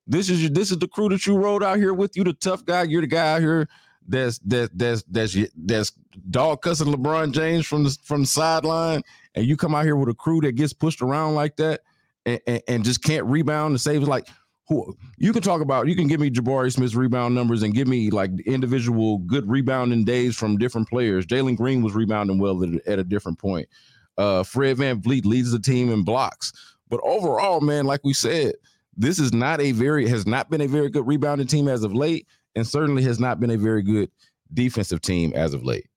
[0.06, 2.16] this is your, this is the crew that you rode out here with.
[2.16, 2.82] You the tough guy.
[2.82, 3.68] You're the guy out here
[4.06, 5.92] that's that that's that's that's
[6.30, 9.02] dog cussing LeBron James from the from the sideline,
[9.34, 11.80] and you come out here with a crew that gets pushed around like that
[12.26, 14.28] and, and, and just can't rebound and save like
[14.66, 17.86] who you can talk about you can give me Jabari Smith's rebound numbers and give
[17.86, 21.26] me like individual good rebounding days from different players.
[21.26, 23.68] Jalen Green was rebounding well at, at a different point.
[24.16, 26.52] Uh, Fred VanVleet leads the team in blocks.
[26.88, 28.54] But overall, man, like we said,
[28.96, 31.92] this is not a very has not been a very good rebounding team as of
[31.92, 34.10] late, and certainly has not been a very good
[34.52, 35.88] defensive team as of late.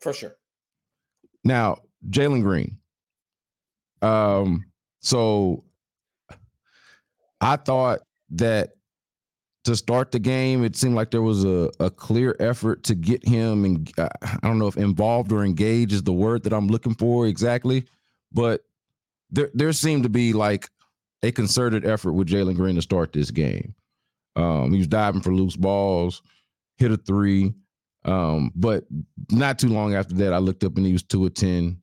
[0.00, 0.36] For sure.
[1.42, 1.78] Now,
[2.10, 2.76] Jalen Green.
[4.02, 4.66] Um,
[5.00, 5.64] so
[7.40, 8.70] I thought that
[9.64, 13.26] to start the game, it seemed like there was a, a clear effort to get
[13.26, 16.68] him and uh, I don't know if involved or engaged is the word that I'm
[16.68, 17.84] looking for exactly,
[18.32, 18.62] but
[19.30, 20.68] there there seemed to be like
[21.22, 23.74] a concerted effort with Jalen Green to start this game.
[24.36, 26.22] Um, he was diving for loose balls,
[26.76, 27.52] hit a three.
[28.04, 28.84] Um, but
[29.32, 31.80] not too long after that, I looked up and he was two of ten,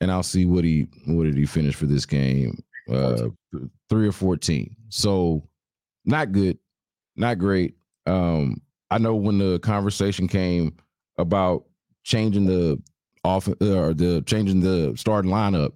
[0.00, 2.62] and I'll see what he what did he finish for this game?
[2.88, 3.28] Uh,
[3.90, 4.76] three or fourteen.
[4.94, 5.42] So
[6.04, 6.56] not good,
[7.16, 7.74] not great.
[8.06, 10.76] Um, I know when the conversation came
[11.18, 11.64] about
[12.04, 12.80] changing the
[13.24, 15.72] off or the changing the starting lineup,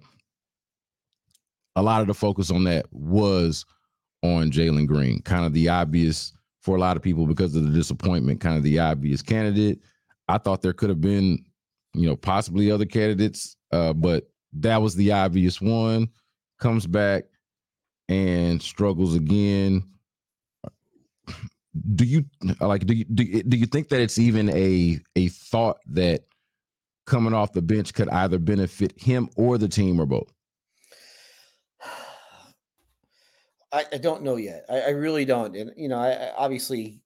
[1.75, 3.65] a lot of the focus on that was
[4.23, 7.77] on Jalen Green, kind of the obvious for a lot of people because of the
[7.77, 9.81] disappointment, kind of the obvious candidate.
[10.29, 11.43] I thought there could have been,
[11.93, 16.07] you know, possibly other candidates, uh, but that was the obvious one.
[16.57, 17.25] Comes back
[18.09, 19.83] and struggles again.
[21.95, 22.25] Do you
[22.59, 22.85] like?
[22.85, 26.25] Do you do do you think that it's even a a thought that
[27.05, 30.33] coming off the bench could either benefit him or the team or both?
[33.71, 34.65] I, I don't know yet.
[34.67, 35.55] I, I, really don't.
[35.55, 37.01] And you know, I, I, obviously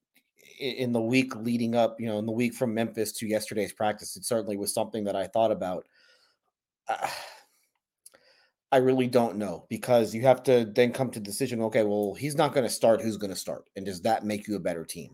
[0.60, 4.16] in the week leading up, you know, in the week from Memphis to yesterday's practice,
[4.16, 5.86] it certainly was something that I thought about.
[6.90, 7.08] Uh,
[8.74, 11.62] I really don't know because you have to then come to the decision.
[11.62, 13.04] Okay, well, he's not going to start.
[13.04, 13.66] Who's going to start?
[13.76, 15.12] And does that make you a better team?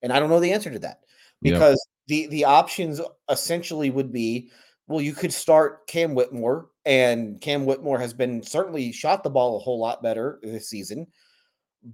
[0.00, 1.00] And I don't know the answer to that
[1.42, 4.52] because the the options essentially would be
[4.86, 9.56] well, you could start Cam Whitmore, and Cam Whitmore has been certainly shot the ball
[9.56, 11.08] a whole lot better this season,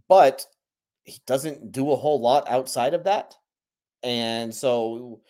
[0.09, 0.45] but
[1.05, 3.35] he doesn't do a whole lot outside of that.
[4.03, 5.23] And so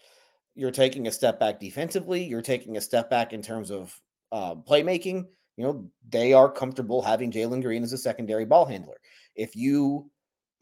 [0.57, 3.97] you're taking a step back defensively, you're taking a step back in terms of
[4.33, 5.27] uh, playmaking.
[5.57, 8.97] You know, they are comfortable having Jalen Green as a secondary ball handler.
[9.35, 10.11] If you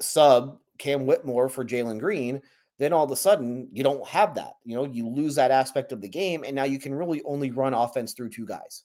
[0.01, 2.41] sub Cam Whitmore for Jalen Green,
[2.79, 4.55] then all of a sudden you don't have that.
[4.65, 7.51] You know, you lose that aspect of the game, and now you can really only
[7.51, 8.85] run offense through two guys.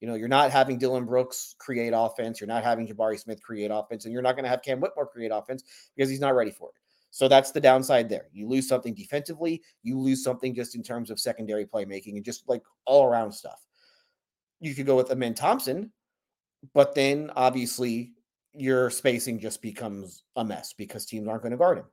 [0.00, 3.70] You know, you're not having Dillon Brooks create offense, you're not having Jabari Smith create
[3.72, 5.62] offense, and you're not going to have Cam Whitmore create offense
[5.94, 6.74] because he's not ready for it.
[7.10, 8.28] So that's the downside there.
[8.32, 12.48] You lose something defensively, you lose something just in terms of secondary playmaking and just
[12.48, 13.60] like all around stuff.
[14.60, 15.92] You could go with Amen Thompson,
[16.74, 18.12] but then obviously
[18.52, 21.86] your spacing just becomes a mess because teams aren't going to guard him.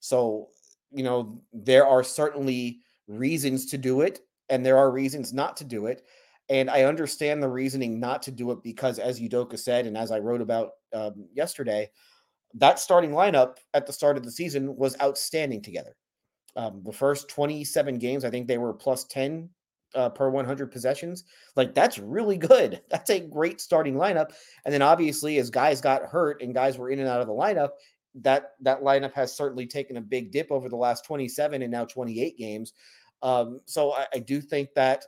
[0.00, 0.48] So
[0.90, 5.64] you know, there are certainly reasons to do it and there are reasons not to
[5.64, 6.02] do it.
[6.48, 10.12] And I understand the reasoning not to do it because, as Udoka said, and as
[10.12, 11.90] I wrote about um, yesterday,
[12.54, 15.96] that starting lineup at the start of the season was outstanding together.
[16.54, 19.50] Um, the first 27 games, I think they were plus 10
[19.94, 21.24] uh, per 100 possessions.
[21.54, 22.82] Like that's really good.
[22.90, 24.32] That's a great starting lineup.
[24.64, 27.32] And then obviously, as guys got hurt and guys were in and out of the
[27.32, 27.70] lineup,
[28.22, 31.84] that that lineup has certainly taken a big dip over the last 27 and now
[31.84, 32.72] 28 games.
[33.22, 35.04] Um, so I, I do think that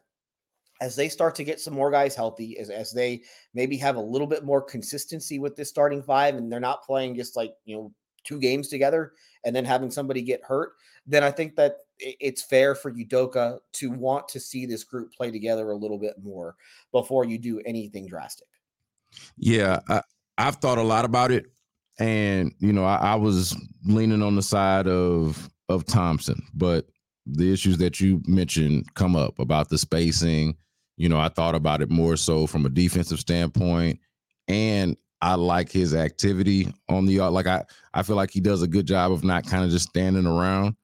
[0.81, 4.01] as they start to get some more guys healthy, as, as they maybe have a
[4.01, 7.77] little bit more consistency with this starting five, and they're not playing just like, you
[7.77, 7.93] know,
[8.25, 9.13] two games together
[9.45, 10.73] and then having somebody get hurt,
[11.07, 15.31] then I think that it's fair for Udoka to want to see this group play
[15.31, 16.57] together a little bit more
[16.93, 18.49] before you do anything drastic.
[19.37, 20.03] Yeah, I,
[20.37, 21.47] have thought a lot about it,
[21.99, 26.87] and you know, I, I was leaning on the side of of Thompson, but
[27.27, 30.57] the issues that you mentioned come up about the spacing.
[30.97, 34.01] You know, I thought about it more so from a defensive standpoint,
[34.49, 37.33] and I like his activity on the yard.
[37.33, 39.89] Like I, I feel like he does a good job of not kind of just
[39.89, 40.77] standing around.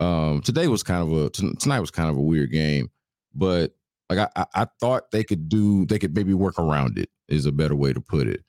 [0.00, 2.90] Um, today was kind of a tonight was kind of a weird game,
[3.34, 3.74] but
[4.08, 7.52] like I, I thought they could do they could maybe work around it is a
[7.52, 8.42] better way to put it.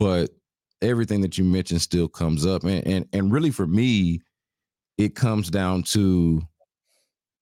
[0.00, 0.30] But
[0.82, 4.20] everything that you mentioned still comes up, and and and really for me,
[4.98, 6.42] it comes down to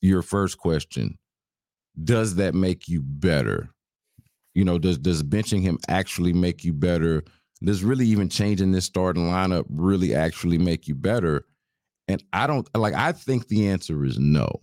[0.03, 1.19] your first question:
[2.03, 3.71] Does that make you better?
[4.55, 7.25] You know, does does benching him actually make you better?
[7.63, 11.47] Does really even changing this starting lineup really actually make you better?
[12.09, 14.61] And I don't like, I think the answer is no.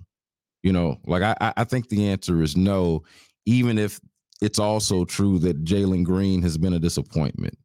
[0.63, 3.03] You know, like I, I think the answer is no,
[3.45, 3.99] even if
[4.41, 7.57] it's also true that Jalen Green has been a disappointment,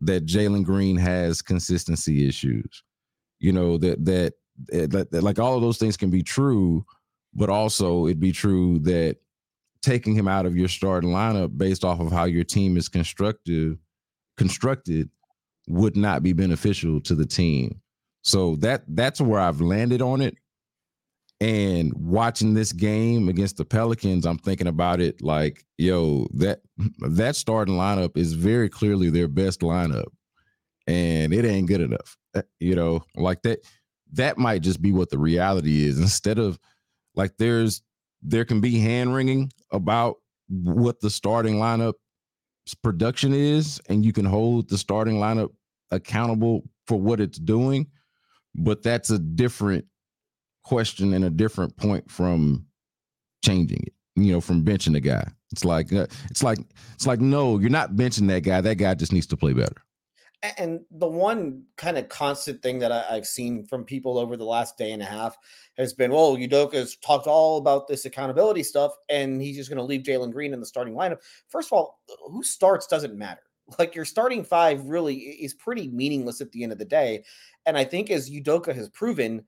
[0.00, 2.82] that Jalen Green has consistency issues,
[3.40, 4.34] you know, that, that,
[4.68, 6.84] that, that like all of those things can be true,
[7.32, 9.16] but also it'd be true that
[9.80, 13.78] taking him out of your starting lineup based off of how your team is constructive
[14.36, 15.08] constructed
[15.68, 17.80] would not be beneficial to the team.
[18.24, 20.36] So that that's where I've landed on it.
[21.40, 26.60] And watching this game against the Pelicans, I'm thinking about it like, yo, that
[27.00, 30.08] that starting lineup is very clearly their best lineup.
[30.86, 32.16] And it ain't good enough.
[32.34, 33.60] Eh, you know, like that
[34.12, 35.98] that might just be what the reality is.
[36.00, 36.58] Instead of
[37.14, 37.82] like there's
[38.22, 40.16] there can be hand wringing about
[40.48, 41.94] what the starting lineup
[42.82, 45.50] production is, and you can hold the starting lineup
[45.90, 47.86] accountable for what it's doing
[48.54, 49.84] but that's a different
[50.64, 52.66] question and a different point from
[53.44, 56.58] changing it you know from benching the guy it's like uh, it's like
[56.94, 59.84] it's like no you're not benching that guy that guy just needs to play better
[60.58, 64.44] and the one kind of constant thing that I, have seen from people over the
[64.44, 65.38] last day and a half
[65.78, 69.84] has been, well, Udoka's talked all about this accountability stuff, and he's just going to
[69.84, 71.18] leave Jalen Green in the starting lineup.
[71.48, 73.40] First of all, who starts doesn't matter.
[73.78, 77.24] Like your starting five really is pretty meaningless at the end of the day.
[77.66, 79.44] And I think as Udoka has proven,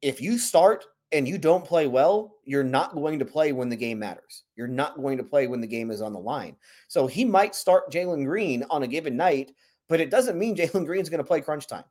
[0.00, 3.76] if you start and you don't play well, you're not going to play when the
[3.76, 4.44] game matters.
[4.56, 6.56] You're not going to play when the game is on the line.
[6.88, 9.52] So he might start Jalen Green on a given night,
[9.88, 11.84] but it doesn't mean Jalen Green's going to play crunch time.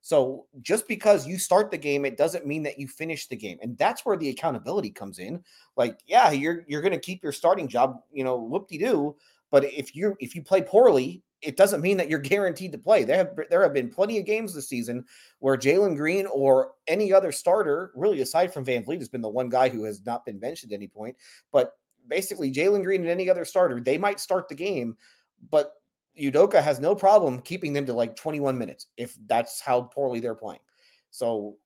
[0.00, 3.56] So just because you start the game, it doesn't mean that you finish the game.
[3.62, 5.42] And that's where the accountability comes in.
[5.78, 9.16] Like, yeah, you're you're going to keep your starting job, you know, whoop-de-doo.
[9.54, 13.04] But if you if you play poorly, it doesn't mean that you're guaranteed to play.
[13.04, 15.04] There have there have been plenty of games this season
[15.38, 19.48] where Jalen Green or any other starter, really aside from VanVleet, has been the one
[19.48, 21.16] guy who has not been benched at any point.
[21.52, 21.70] But
[22.08, 24.96] basically, Jalen Green and any other starter, they might start the game,
[25.52, 25.74] but
[26.20, 30.34] Udoka has no problem keeping them to like 21 minutes if that's how poorly they're
[30.34, 30.62] playing.
[31.12, 31.58] So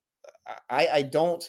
[0.69, 1.43] I, I don't.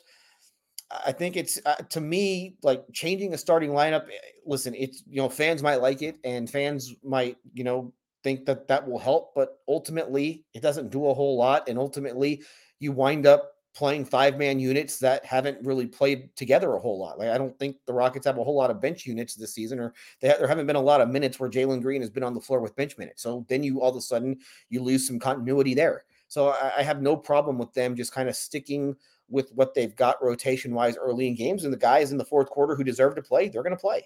[0.91, 4.05] I think it's uh, to me like changing a starting lineup.
[4.09, 8.45] Eh, listen, it's you know fans might like it and fans might you know think
[8.47, 11.69] that that will help, but ultimately it doesn't do a whole lot.
[11.69, 12.43] And ultimately,
[12.79, 17.19] you wind up playing five man units that haven't really played together a whole lot.
[17.19, 19.79] Like I don't think the Rockets have a whole lot of bench units this season,
[19.79, 22.35] or they, there haven't been a lot of minutes where Jalen Green has been on
[22.35, 23.23] the floor with bench minutes.
[23.23, 24.39] So then you all of a sudden
[24.71, 26.05] you lose some continuity there.
[26.27, 28.97] So I, I have no problem with them just kind of sticking
[29.31, 32.51] with what they've got rotation wise early in games, and the guys in the fourth
[32.51, 34.03] quarter who deserve to play, they're going to play.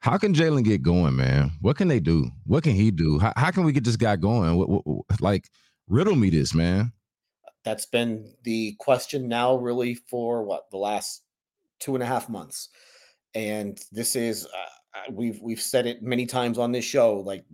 [0.00, 1.52] How can Jalen get going, man?
[1.60, 2.30] What can they do?
[2.46, 3.18] What can he do?
[3.18, 4.56] How, how can we get this guy going?
[4.56, 5.50] What, what, what, like,
[5.88, 6.92] riddle me this, man.
[7.64, 11.22] That's been the question now, really, for what the last
[11.80, 12.70] two and a half months,
[13.34, 17.20] and this is uh, uh we've we've said it many times on this show.
[17.20, 17.44] Like,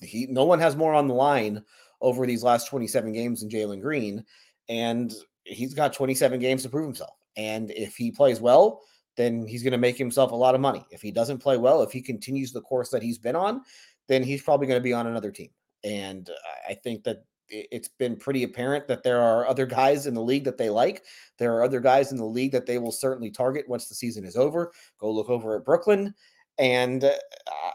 [0.00, 1.62] he no one has more on the line
[2.00, 4.24] over these last twenty seven games than Jalen Green,
[4.70, 5.12] and
[5.44, 7.16] he's got 27 games to prove himself.
[7.36, 8.82] And if he plays well,
[9.16, 10.84] then he's going to make himself a lot of money.
[10.90, 13.62] If he doesn't play well, if he continues the course that he's been on,
[14.08, 15.50] then he's probably going to be on another team.
[15.84, 16.30] And
[16.68, 20.44] I think that it's been pretty apparent that there are other guys in the league
[20.44, 21.04] that they like.
[21.38, 24.24] There are other guys in the league that they will certainly target once the season
[24.24, 24.72] is over.
[24.98, 26.14] Go look over at Brooklyn.
[26.58, 27.12] And uh,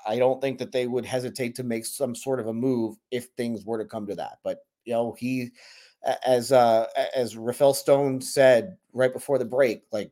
[0.08, 3.26] I don't think that they would hesitate to make some sort of a move if
[3.38, 4.38] things were to come to that.
[4.44, 5.52] But, you know, he,
[6.26, 10.12] as uh, as Rafael Stone said right before the break, like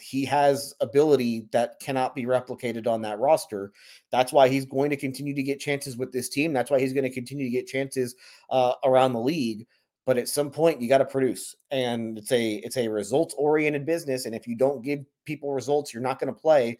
[0.00, 3.72] he has ability that cannot be replicated on that roster.
[4.10, 6.52] That's why he's going to continue to get chances with this team.
[6.52, 8.14] That's why he's going to continue to get chances
[8.50, 9.66] uh, around the league.
[10.04, 13.84] But at some point, you got to produce, and it's a it's a results oriented
[13.84, 14.26] business.
[14.26, 16.78] And if you don't give people results, you're not going to play.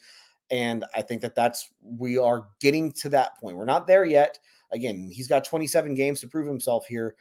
[0.50, 3.56] And I think that that's we are getting to that point.
[3.56, 4.38] We're not there yet.
[4.72, 7.16] Again, he's got 27 games to prove himself here,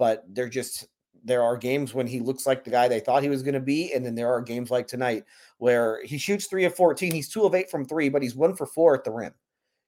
[0.00, 0.88] but they're just
[1.22, 3.60] there are games when he looks like the guy they thought he was going to
[3.60, 5.24] be, and then there are games like tonight
[5.58, 7.12] where he shoots three of 14.
[7.12, 9.34] He's two of eight from three, but he's one for four at the rim.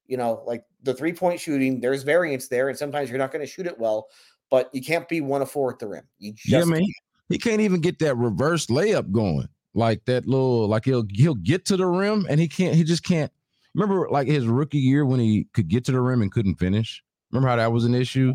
[0.06, 3.40] You know, like the three point shooting, there's variance there, and sometimes you're not going
[3.40, 4.08] to shoot it well,
[4.50, 6.04] but you can't be one of four at the rim.
[6.18, 6.82] You just yeah, man.
[7.30, 9.48] He can't even get that reverse layup going.
[9.72, 12.74] Like that little, like he'll he'll get to the rim and he can't.
[12.74, 13.32] He just can't.
[13.74, 17.02] Remember, like his rookie year when he could get to the rim and couldn't finish.
[17.30, 18.34] Remember how that was an issue?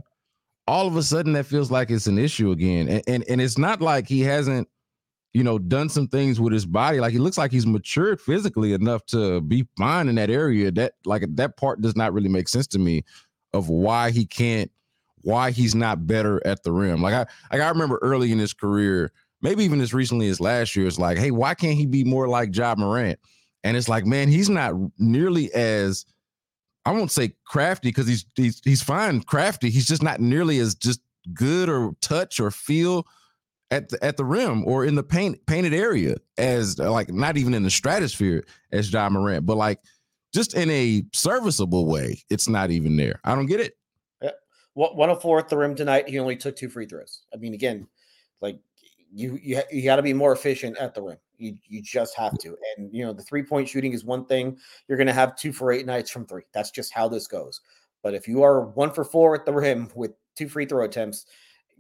[0.68, 2.88] All of a sudden that feels like it's an issue again.
[2.90, 4.68] And, and and it's not like he hasn't,
[5.34, 7.00] you know, done some things with his body.
[7.00, 10.72] Like he looks like he's matured physically enough to be fine in that area.
[10.72, 13.04] That like that part does not really make sense to me
[13.54, 14.70] of why he can't,
[15.22, 17.02] why he's not better at the rim.
[17.02, 19.12] Like I like I remember early in his career,
[19.42, 22.28] maybe even as recently as last year, it's like, hey, why can't he be more
[22.28, 23.20] like Ja Morant?
[23.64, 26.06] And it's like, man, he's not nearly as
[26.88, 29.70] I won't say crafty because he's he's he's fine crafty.
[29.70, 31.02] He's just not nearly as just
[31.34, 33.06] good or touch or feel
[33.72, 37.54] at the, at the rim or in the paint painted area as like not even
[37.54, 39.80] in the stratosphere as Ja Morant, but like
[40.34, 43.20] just in a serviceable way, it's not even there.
[43.26, 43.78] I don't get it.
[44.22, 44.32] Yeah.
[44.76, 46.08] 104 at the rim tonight.
[46.08, 47.24] He only took two free throws.
[47.34, 47.86] I mean, again,
[48.40, 48.60] like
[49.14, 51.18] you you you got to be more efficient at the rim.
[51.38, 52.58] You you just have to.
[52.78, 54.58] And you know, the three point shooting is one thing.
[54.88, 56.44] You're going to have two for eight nights from three.
[56.54, 57.62] That's just how this goes.
[58.04, 61.26] But if you are one for four at the rim with two free throw attempts,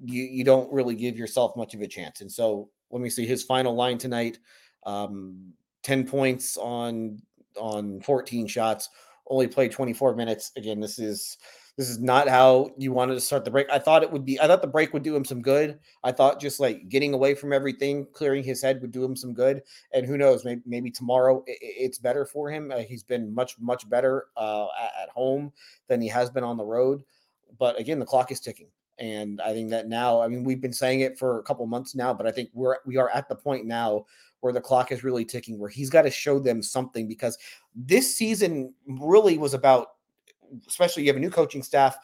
[0.03, 2.21] you you don't really give yourself much of a chance.
[2.21, 4.39] And so let me see his final line tonight.
[4.85, 5.53] Um,
[5.83, 7.19] 10 points on
[7.59, 8.89] on 14 shots,
[9.29, 10.51] only played 24 minutes.
[10.55, 11.37] Again, this is
[11.78, 13.69] this is not how you wanted to start the break.
[13.71, 15.78] I thought it would be, I thought the break would do him some good.
[16.03, 19.32] I thought just like getting away from everything, clearing his head would do him some
[19.32, 19.61] good.
[19.93, 22.71] And who knows, maybe, maybe tomorrow it's better for him.
[22.71, 24.65] Uh, he's been much, much better uh,
[25.01, 25.53] at home
[25.88, 27.03] than he has been on the road.
[27.59, 28.69] But again, the clock is ticking.
[28.97, 31.93] And I think that now, I mean, we've been saying it for a couple months
[31.93, 34.05] now, but I think we're we are at the point now
[34.39, 37.38] where the clock is really ticking, where he's got to show them something because
[37.75, 39.89] this season really was about
[40.67, 41.97] especially you have a new coaching staff.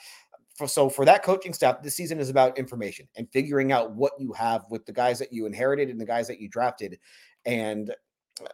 [0.68, 4.34] So for that coaching staff, this season is about information and figuring out what you
[4.34, 7.00] have with the guys that you inherited and the guys that you drafted.
[7.46, 7.94] And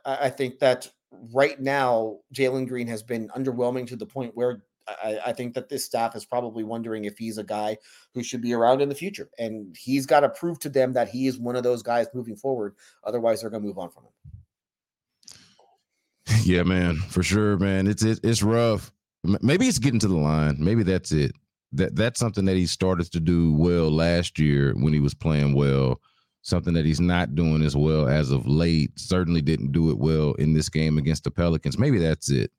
[0.06, 5.20] I think that right now, Jalen Green has been underwhelming to the point where I,
[5.28, 7.78] I, think that this staff is probably wondering if he's a guy
[8.14, 9.30] who should be around in the future.
[9.38, 12.36] And he's got to prove to them that he is one of those guys moving
[12.36, 12.76] forward.
[13.04, 14.12] Otherwise, they're going to move on from him.
[16.44, 17.88] Yeah, man, for sure, man.
[17.88, 18.92] It's it, it's rough.
[19.24, 20.58] Maybe it's getting to the line.
[20.60, 21.34] Maybe that's it.
[21.74, 25.54] That that's something that he started to do well last year when he was playing
[25.54, 26.00] well.
[26.42, 28.98] Something that he's not doing as well as of late.
[28.98, 31.78] Certainly didn't do it well in this game against the Pelicans.
[31.78, 32.52] Maybe that's it.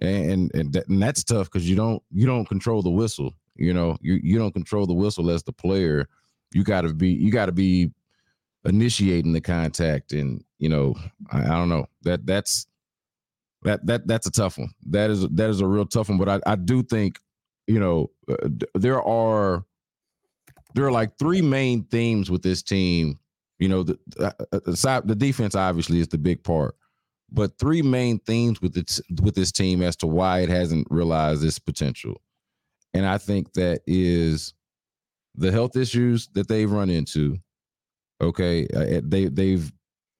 [0.00, 3.34] And and, that, and that's tough because you don't you don't control the whistle.
[3.56, 6.08] You know you you don't control the whistle as the player.
[6.52, 7.90] You got to be you got to be
[8.64, 10.94] initiating the contact and you know
[11.30, 12.66] I, I don't know that that's
[13.62, 14.70] that that that's a tough one.
[14.88, 16.18] That is that is a real tough one.
[16.18, 17.18] But I I do think
[17.66, 19.64] you know uh, there are
[20.74, 23.18] there are like three main themes with this team.
[23.58, 26.74] You know the uh, uh, the, the defense obviously is the big part,
[27.30, 31.44] but three main themes with its with this team as to why it hasn't realized
[31.44, 32.22] its potential,
[32.94, 34.54] and I think that is
[35.34, 37.36] the health issues that they've run into.
[38.22, 38.66] Okay,
[39.02, 39.70] they they've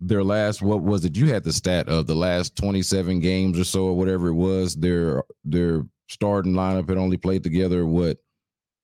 [0.00, 1.16] their last what was it?
[1.16, 4.74] You had the stat of the last 27 games or so or whatever it was.
[4.76, 8.18] Their their starting lineup had only played together what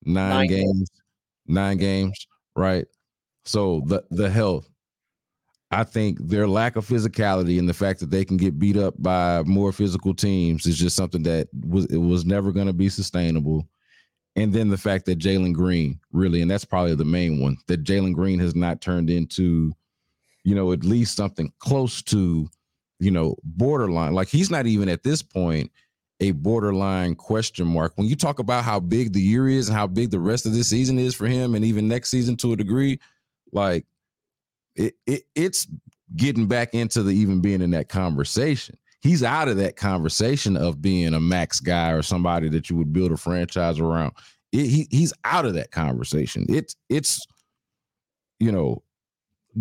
[0.05, 0.91] nine, nine games, games,
[1.47, 2.87] nine games, right?
[3.45, 4.69] So the the health.
[5.73, 8.95] I think their lack of physicality and the fact that they can get beat up
[8.99, 12.89] by more physical teams is just something that was it was never going to be
[12.89, 13.67] sustainable.
[14.37, 17.85] and then the fact that Jalen Green really, and that's probably the main one, that
[17.85, 19.73] Jalen Green has not turned into,
[20.47, 22.49] you know, at least something close to,
[23.01, 24.15] you know, borderline.
[24.15, 25.73] Like he's not even at this point
[26.21, 27.93] a borderline question mark.
[27.97, 30.55] When you talk about how big the year is and how big the rest of
[30.55, 33.01] this season is for him, and even next season to a degree,
[33.53, 33.87] like
[34.77, 35.67] it, it it's
[36.15, 38.79] getting back into the even being in that conversation.
[39.01, 42.93] He's out of that conversation of being a max guy or somebody that you would
[42.93, 44.13] build a franchise around.
[44.53, 46.47] It, he he's out of that conversation.
[46.49, 47.27] It's it's
[48.39, 48.85] you know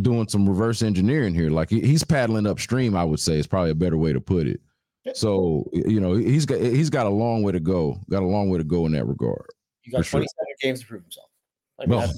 [0.02, 1.50] doing some reverse engineering here.
[1.50, 2.96] Like he's paddling upstream.
[2.96, 4.62] I would say is probably a better way to put it.
[5.14, 8.00] So you know he's got he's got a long way to go.
[8.10, 9.46] Got a long way to go in that regard.
[9.84, 10.46] You got 27 sure.
[10.62, 11.30] games to prove himself.
[11.78, 12.16] Like well, that's,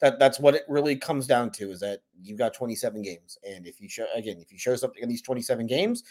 [0.00, 3.66] that that's what it really comes down to is that you've got 27 games, and
[3.66, 6.04] if you show again, if you show something in these 27 games,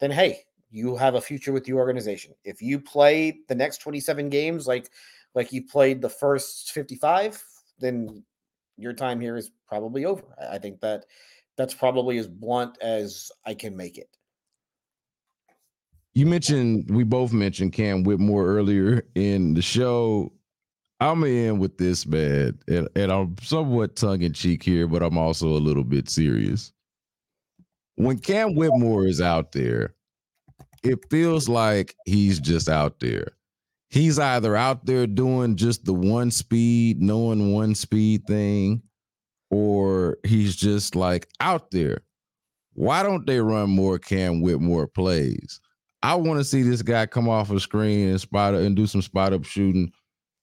[0.00, 0.40] then hey,
[0.70, 2.34] you have a future with the organization.
[2.44, 4.90] If you play the next 27 games like
[5.34, 7.42] like you played the first 55,
[7.78, 8.24] then
[8.78, 10.22] your time here is probably over.
[10.50, 11.04] I think that
[11.56, 14.08] that's probably as blunt as I can make it.
[16.14, 20.32] You mentioned we both mentioned Cam Whitmore earlier in the show.
[21.00, 25.16] I'm in with this, man, and, and I'm somewhat tongue in cheek here, but I'm
[25.16, 26.72] also a little bit serious.
[27.94, 29.94] When Cam Whitmore is out there,
[30.82, 33.37] it feels like he's just out there.
[33.90, 38.82] He's either out there doing just the one speed, knowing one speed thing,
[39.50, 42.02] or he's just like out there.
[42.74, 45.60] Why don't they run more Cam Whitmore plays?
[46.02, 49.02] I want to see this guy come off a screen and spot and do some
[49.02, 49.90] spot up shooting.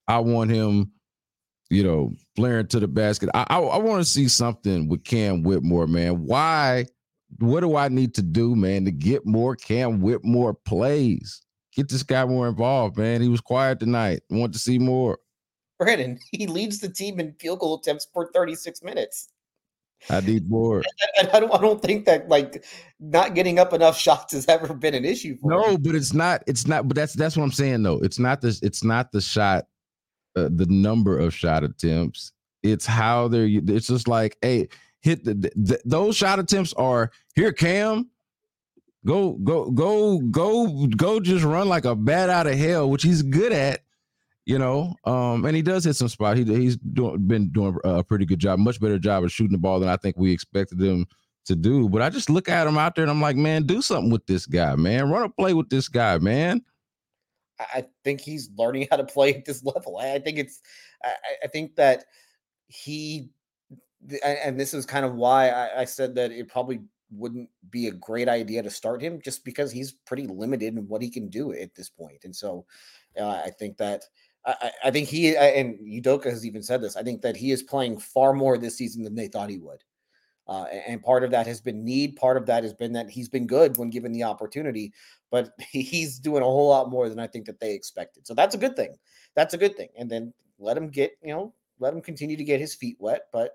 [0.08, 0.92] I want him,
[1.70, 3.30] you know, flaring to the basket.
[3.34, 6.26] I I, I want to see something with Cam Whitmore, man.
[6.26, 6.88] Why?
[7.40, 11.42] What do I need to do, man, to get more Cam Whitmore plays?
[11.76, 13.22] Get this guy more involved, man.
[13.22, 14.22] He was quiet tonight.
[14.30, 15.20] Want to see more.
[15.78, 19.30] Brandon, he leads the team in field goal attempts per 36 minutes.
[20.10, 20.84] I need more.
[21.18, 22.66] And I don't, I don't think that like
[23.00, 25.38] not getting up enough shots has ever been an issue.
[25.44, 25.82] no, him.
[25.82, 26.44] but it's not.
[26.46, 26.90] It's not.
[26.90, 28.00] But that's that's what I'm saying though.
[28.00, 28.62] It's not this.
[28.62, 29.64] It's not the shot,
[30.36, 32.34] uh, the number of shot attempts.
[32.64, 33.48] It's how they're.
[33.48, 34.68] It's just like, hey,
[35.04, 37.54] hit the, the those shot attempts are here.
[37.54, 38.10] Cam,
[39.06, 41.20] go go go go go.
[41.20, 43.82] Just run like a bat out of hell, which he's good at
[44.46, 46.38] you know, um, and he does hit some spot.
[46.38, 49.58] He he's doing, been doing a pretty good job, much better job of shooting the
[49.58, 51.08] ball than I think we expected him
[51.46, 51.90] to do.
[51.90, 54.26] But I just look at him out there and I'm like, man, do something with
[54.28, 55.10] this guy, man.
[55.10, 56.62] Run a play with this guy, man.
[57.60, 59.98] I think he's learning how to play at this level.
[59.98, 60.62] I think it's,
[61.04, 62.06] I, I think that
[62.68, 63.30] he,
[64.24, 66.82] and this is kind of why I, I said that it probably
[67.12, 71.02] wouldn't be a great idea to start him, just because he's pretty limited in what
[71.02, 72.24] he can do at this point.
[72.24, 72.66] And so,
[73.20, 74.04] uh, I think that
[74.46, 76.96] I, I think he and Udoka has even said this.
[76.96, 79.84] I think that he is playing far more this season than they thought he would.
[80.48, 82.16] Uh, and part of that has been need.
[82.16, 84.94] Part of that has been that he's been good when given the opportunity,
[85.32, 88.28] but he's doing a whole lot more than I think that they expected.
[88.28, 88.96] So that's a good thing.
[89.36, 89.90] That's a good thing.
[89.98, 93.24] And then let him get, you know, let him continue to get his feet wet.
[93.34, 93.54] But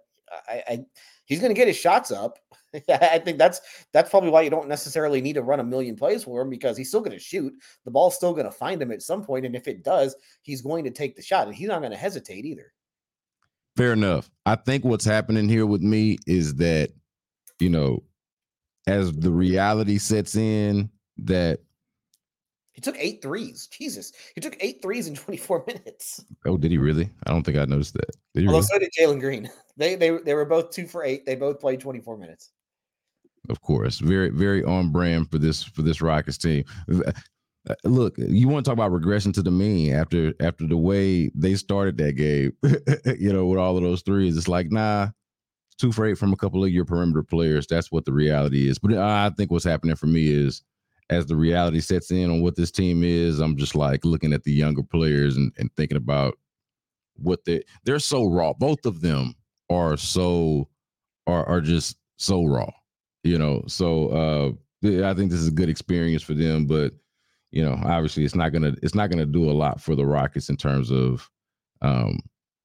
[0.48, 0.84] I, I
[1.24, 2.38] he's going to get his shots up.
[2.88, 3.60] I think that's
[3.92, 6.76] that's probably why you don't necessarily need to run a million plays for him because
[6.76, 7.52] he's still going to shoot.
[7.84, 10.62] The ball's still going to find him at some point, and if it does, he's
[10.62, 12.72] going to take the shot, and he's not going to hesitate either.
[13.76, 14.30] Fair enough.
[14.46, 16.90] I think what's happening here with me is that,
[17.60, 18.02] you know,
[18.86, 21.60] as the reality sets in, that
[22.80, 23.66] he took eight threes.
[23.66, 26.24] Jesus, he took eight threes in 24 minutes.
[26.46, 27.10] Oh, did he really?
[27.26, 28.10] I don't think I noticed that.
[28.34, 28.66] Did Although really?
[28.66, 29.50] so did Jalen Green.
[29.76, 31.24] They they they were both two for eight.
[31.24, 32.50] They both played 24 minutes.
[33.48, 36.64] Of course, very very on brand for this for this Rockets team.
[37.68, 41.30] Uh, look, you want to talk about regression to the mean after after the way
[41.34, 42.52] they started that game,
[43.18, 44.36] you know, with all of those threes.
[44.36, 45.08] It's like, nah,
[45.78, 47.66] two for eight from a couple of your perimeter players.
[47.66, 48.78] That's what the reality is.
[48.78, 50.62] But I think what's happening for me is
[51.10, 54.44] as the reality sets in on what this team is, I'm just like looking at
[54.44, 56.38] the younger players and, and thinking about
[57.16, 58.52] what they they're so raw.
[58.52, 59.34] Both of them
[59.68, 60.68] are so
[61.26, 62.70] are are just so raw,
[63.24, 63.62] you know.
[63.66, 64.52] So uh
[65.06, 66.94] I think this is a good experience for them, but
[67.50, 70.48] you know, obviously it's not gonna it's not gonna do a lot for the Rockets
[70.48, 71.28] in terms of
[71.82, 72.20] um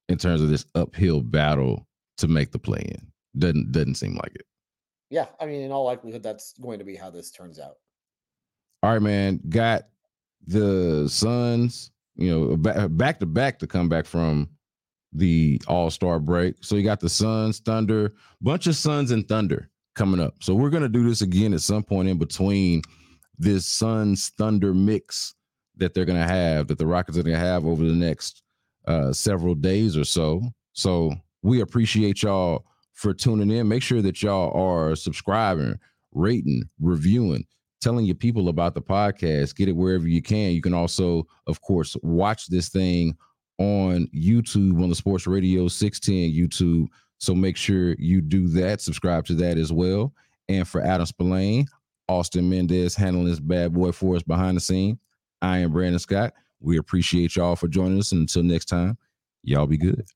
[0.08, 1.86] in terms of this uphill battle
[2.18, 3.12] to make the play in.
[3.38, 4.46] Doesn't doesn't seem like it.
[5.10, 7.76] Yeah, I mean, in all likelihood, that's going to be how this turns out.
[8.82, 9.40] All right, man.
[9.48, 9.84] Got
[10.46, 12.56] the Suns, you know,
[12.88, 14.48] back to back to come back from
[15.12, 16.56] the All Star break.
[16.60, 20.34] So you got the Suns, Thunder, bunch of Suns and Thunder coming up.
[20.40, 22.82] So we're gonna do this again at some point in between
[23.38, 25.34] this Suns Thunder mix
[25.76, 28.42] that they're gonna have, that the Rockets are gonna have over the next
[28.86, 30.42] uh, several days or so.
[30.72, 33.68] So we appreciate y'all for tuning in.
[33.68, 35.78] Make sure that y'all are subscribing,
[36.12, 37.46] rating, reviewing,
[37.80, 39.56] telling your people about the podcast.
[39.56, 40.52] Get it wherever you can.
[40.52, 43.16] You can also, of course, watch this thing
[43.58, 46.88] on YouTube on the Sports Radio 610 YouTube.
[47.18, 48.80] So make sure you do that.
[48.80, 50.12] Subscribe to that as well.
[50.48, 51.66] And for Adam Spolane,
[52.08, 54.98] Austin Mendez handling this bad boy for us behind the scene.
[55.42, 56.34] I am Brandon Scott.
[56.60, 58.12] We appreciate y'all for joining us.
[58.12, 58.96] And until next time,
[59.42, 60.06] y'all be good.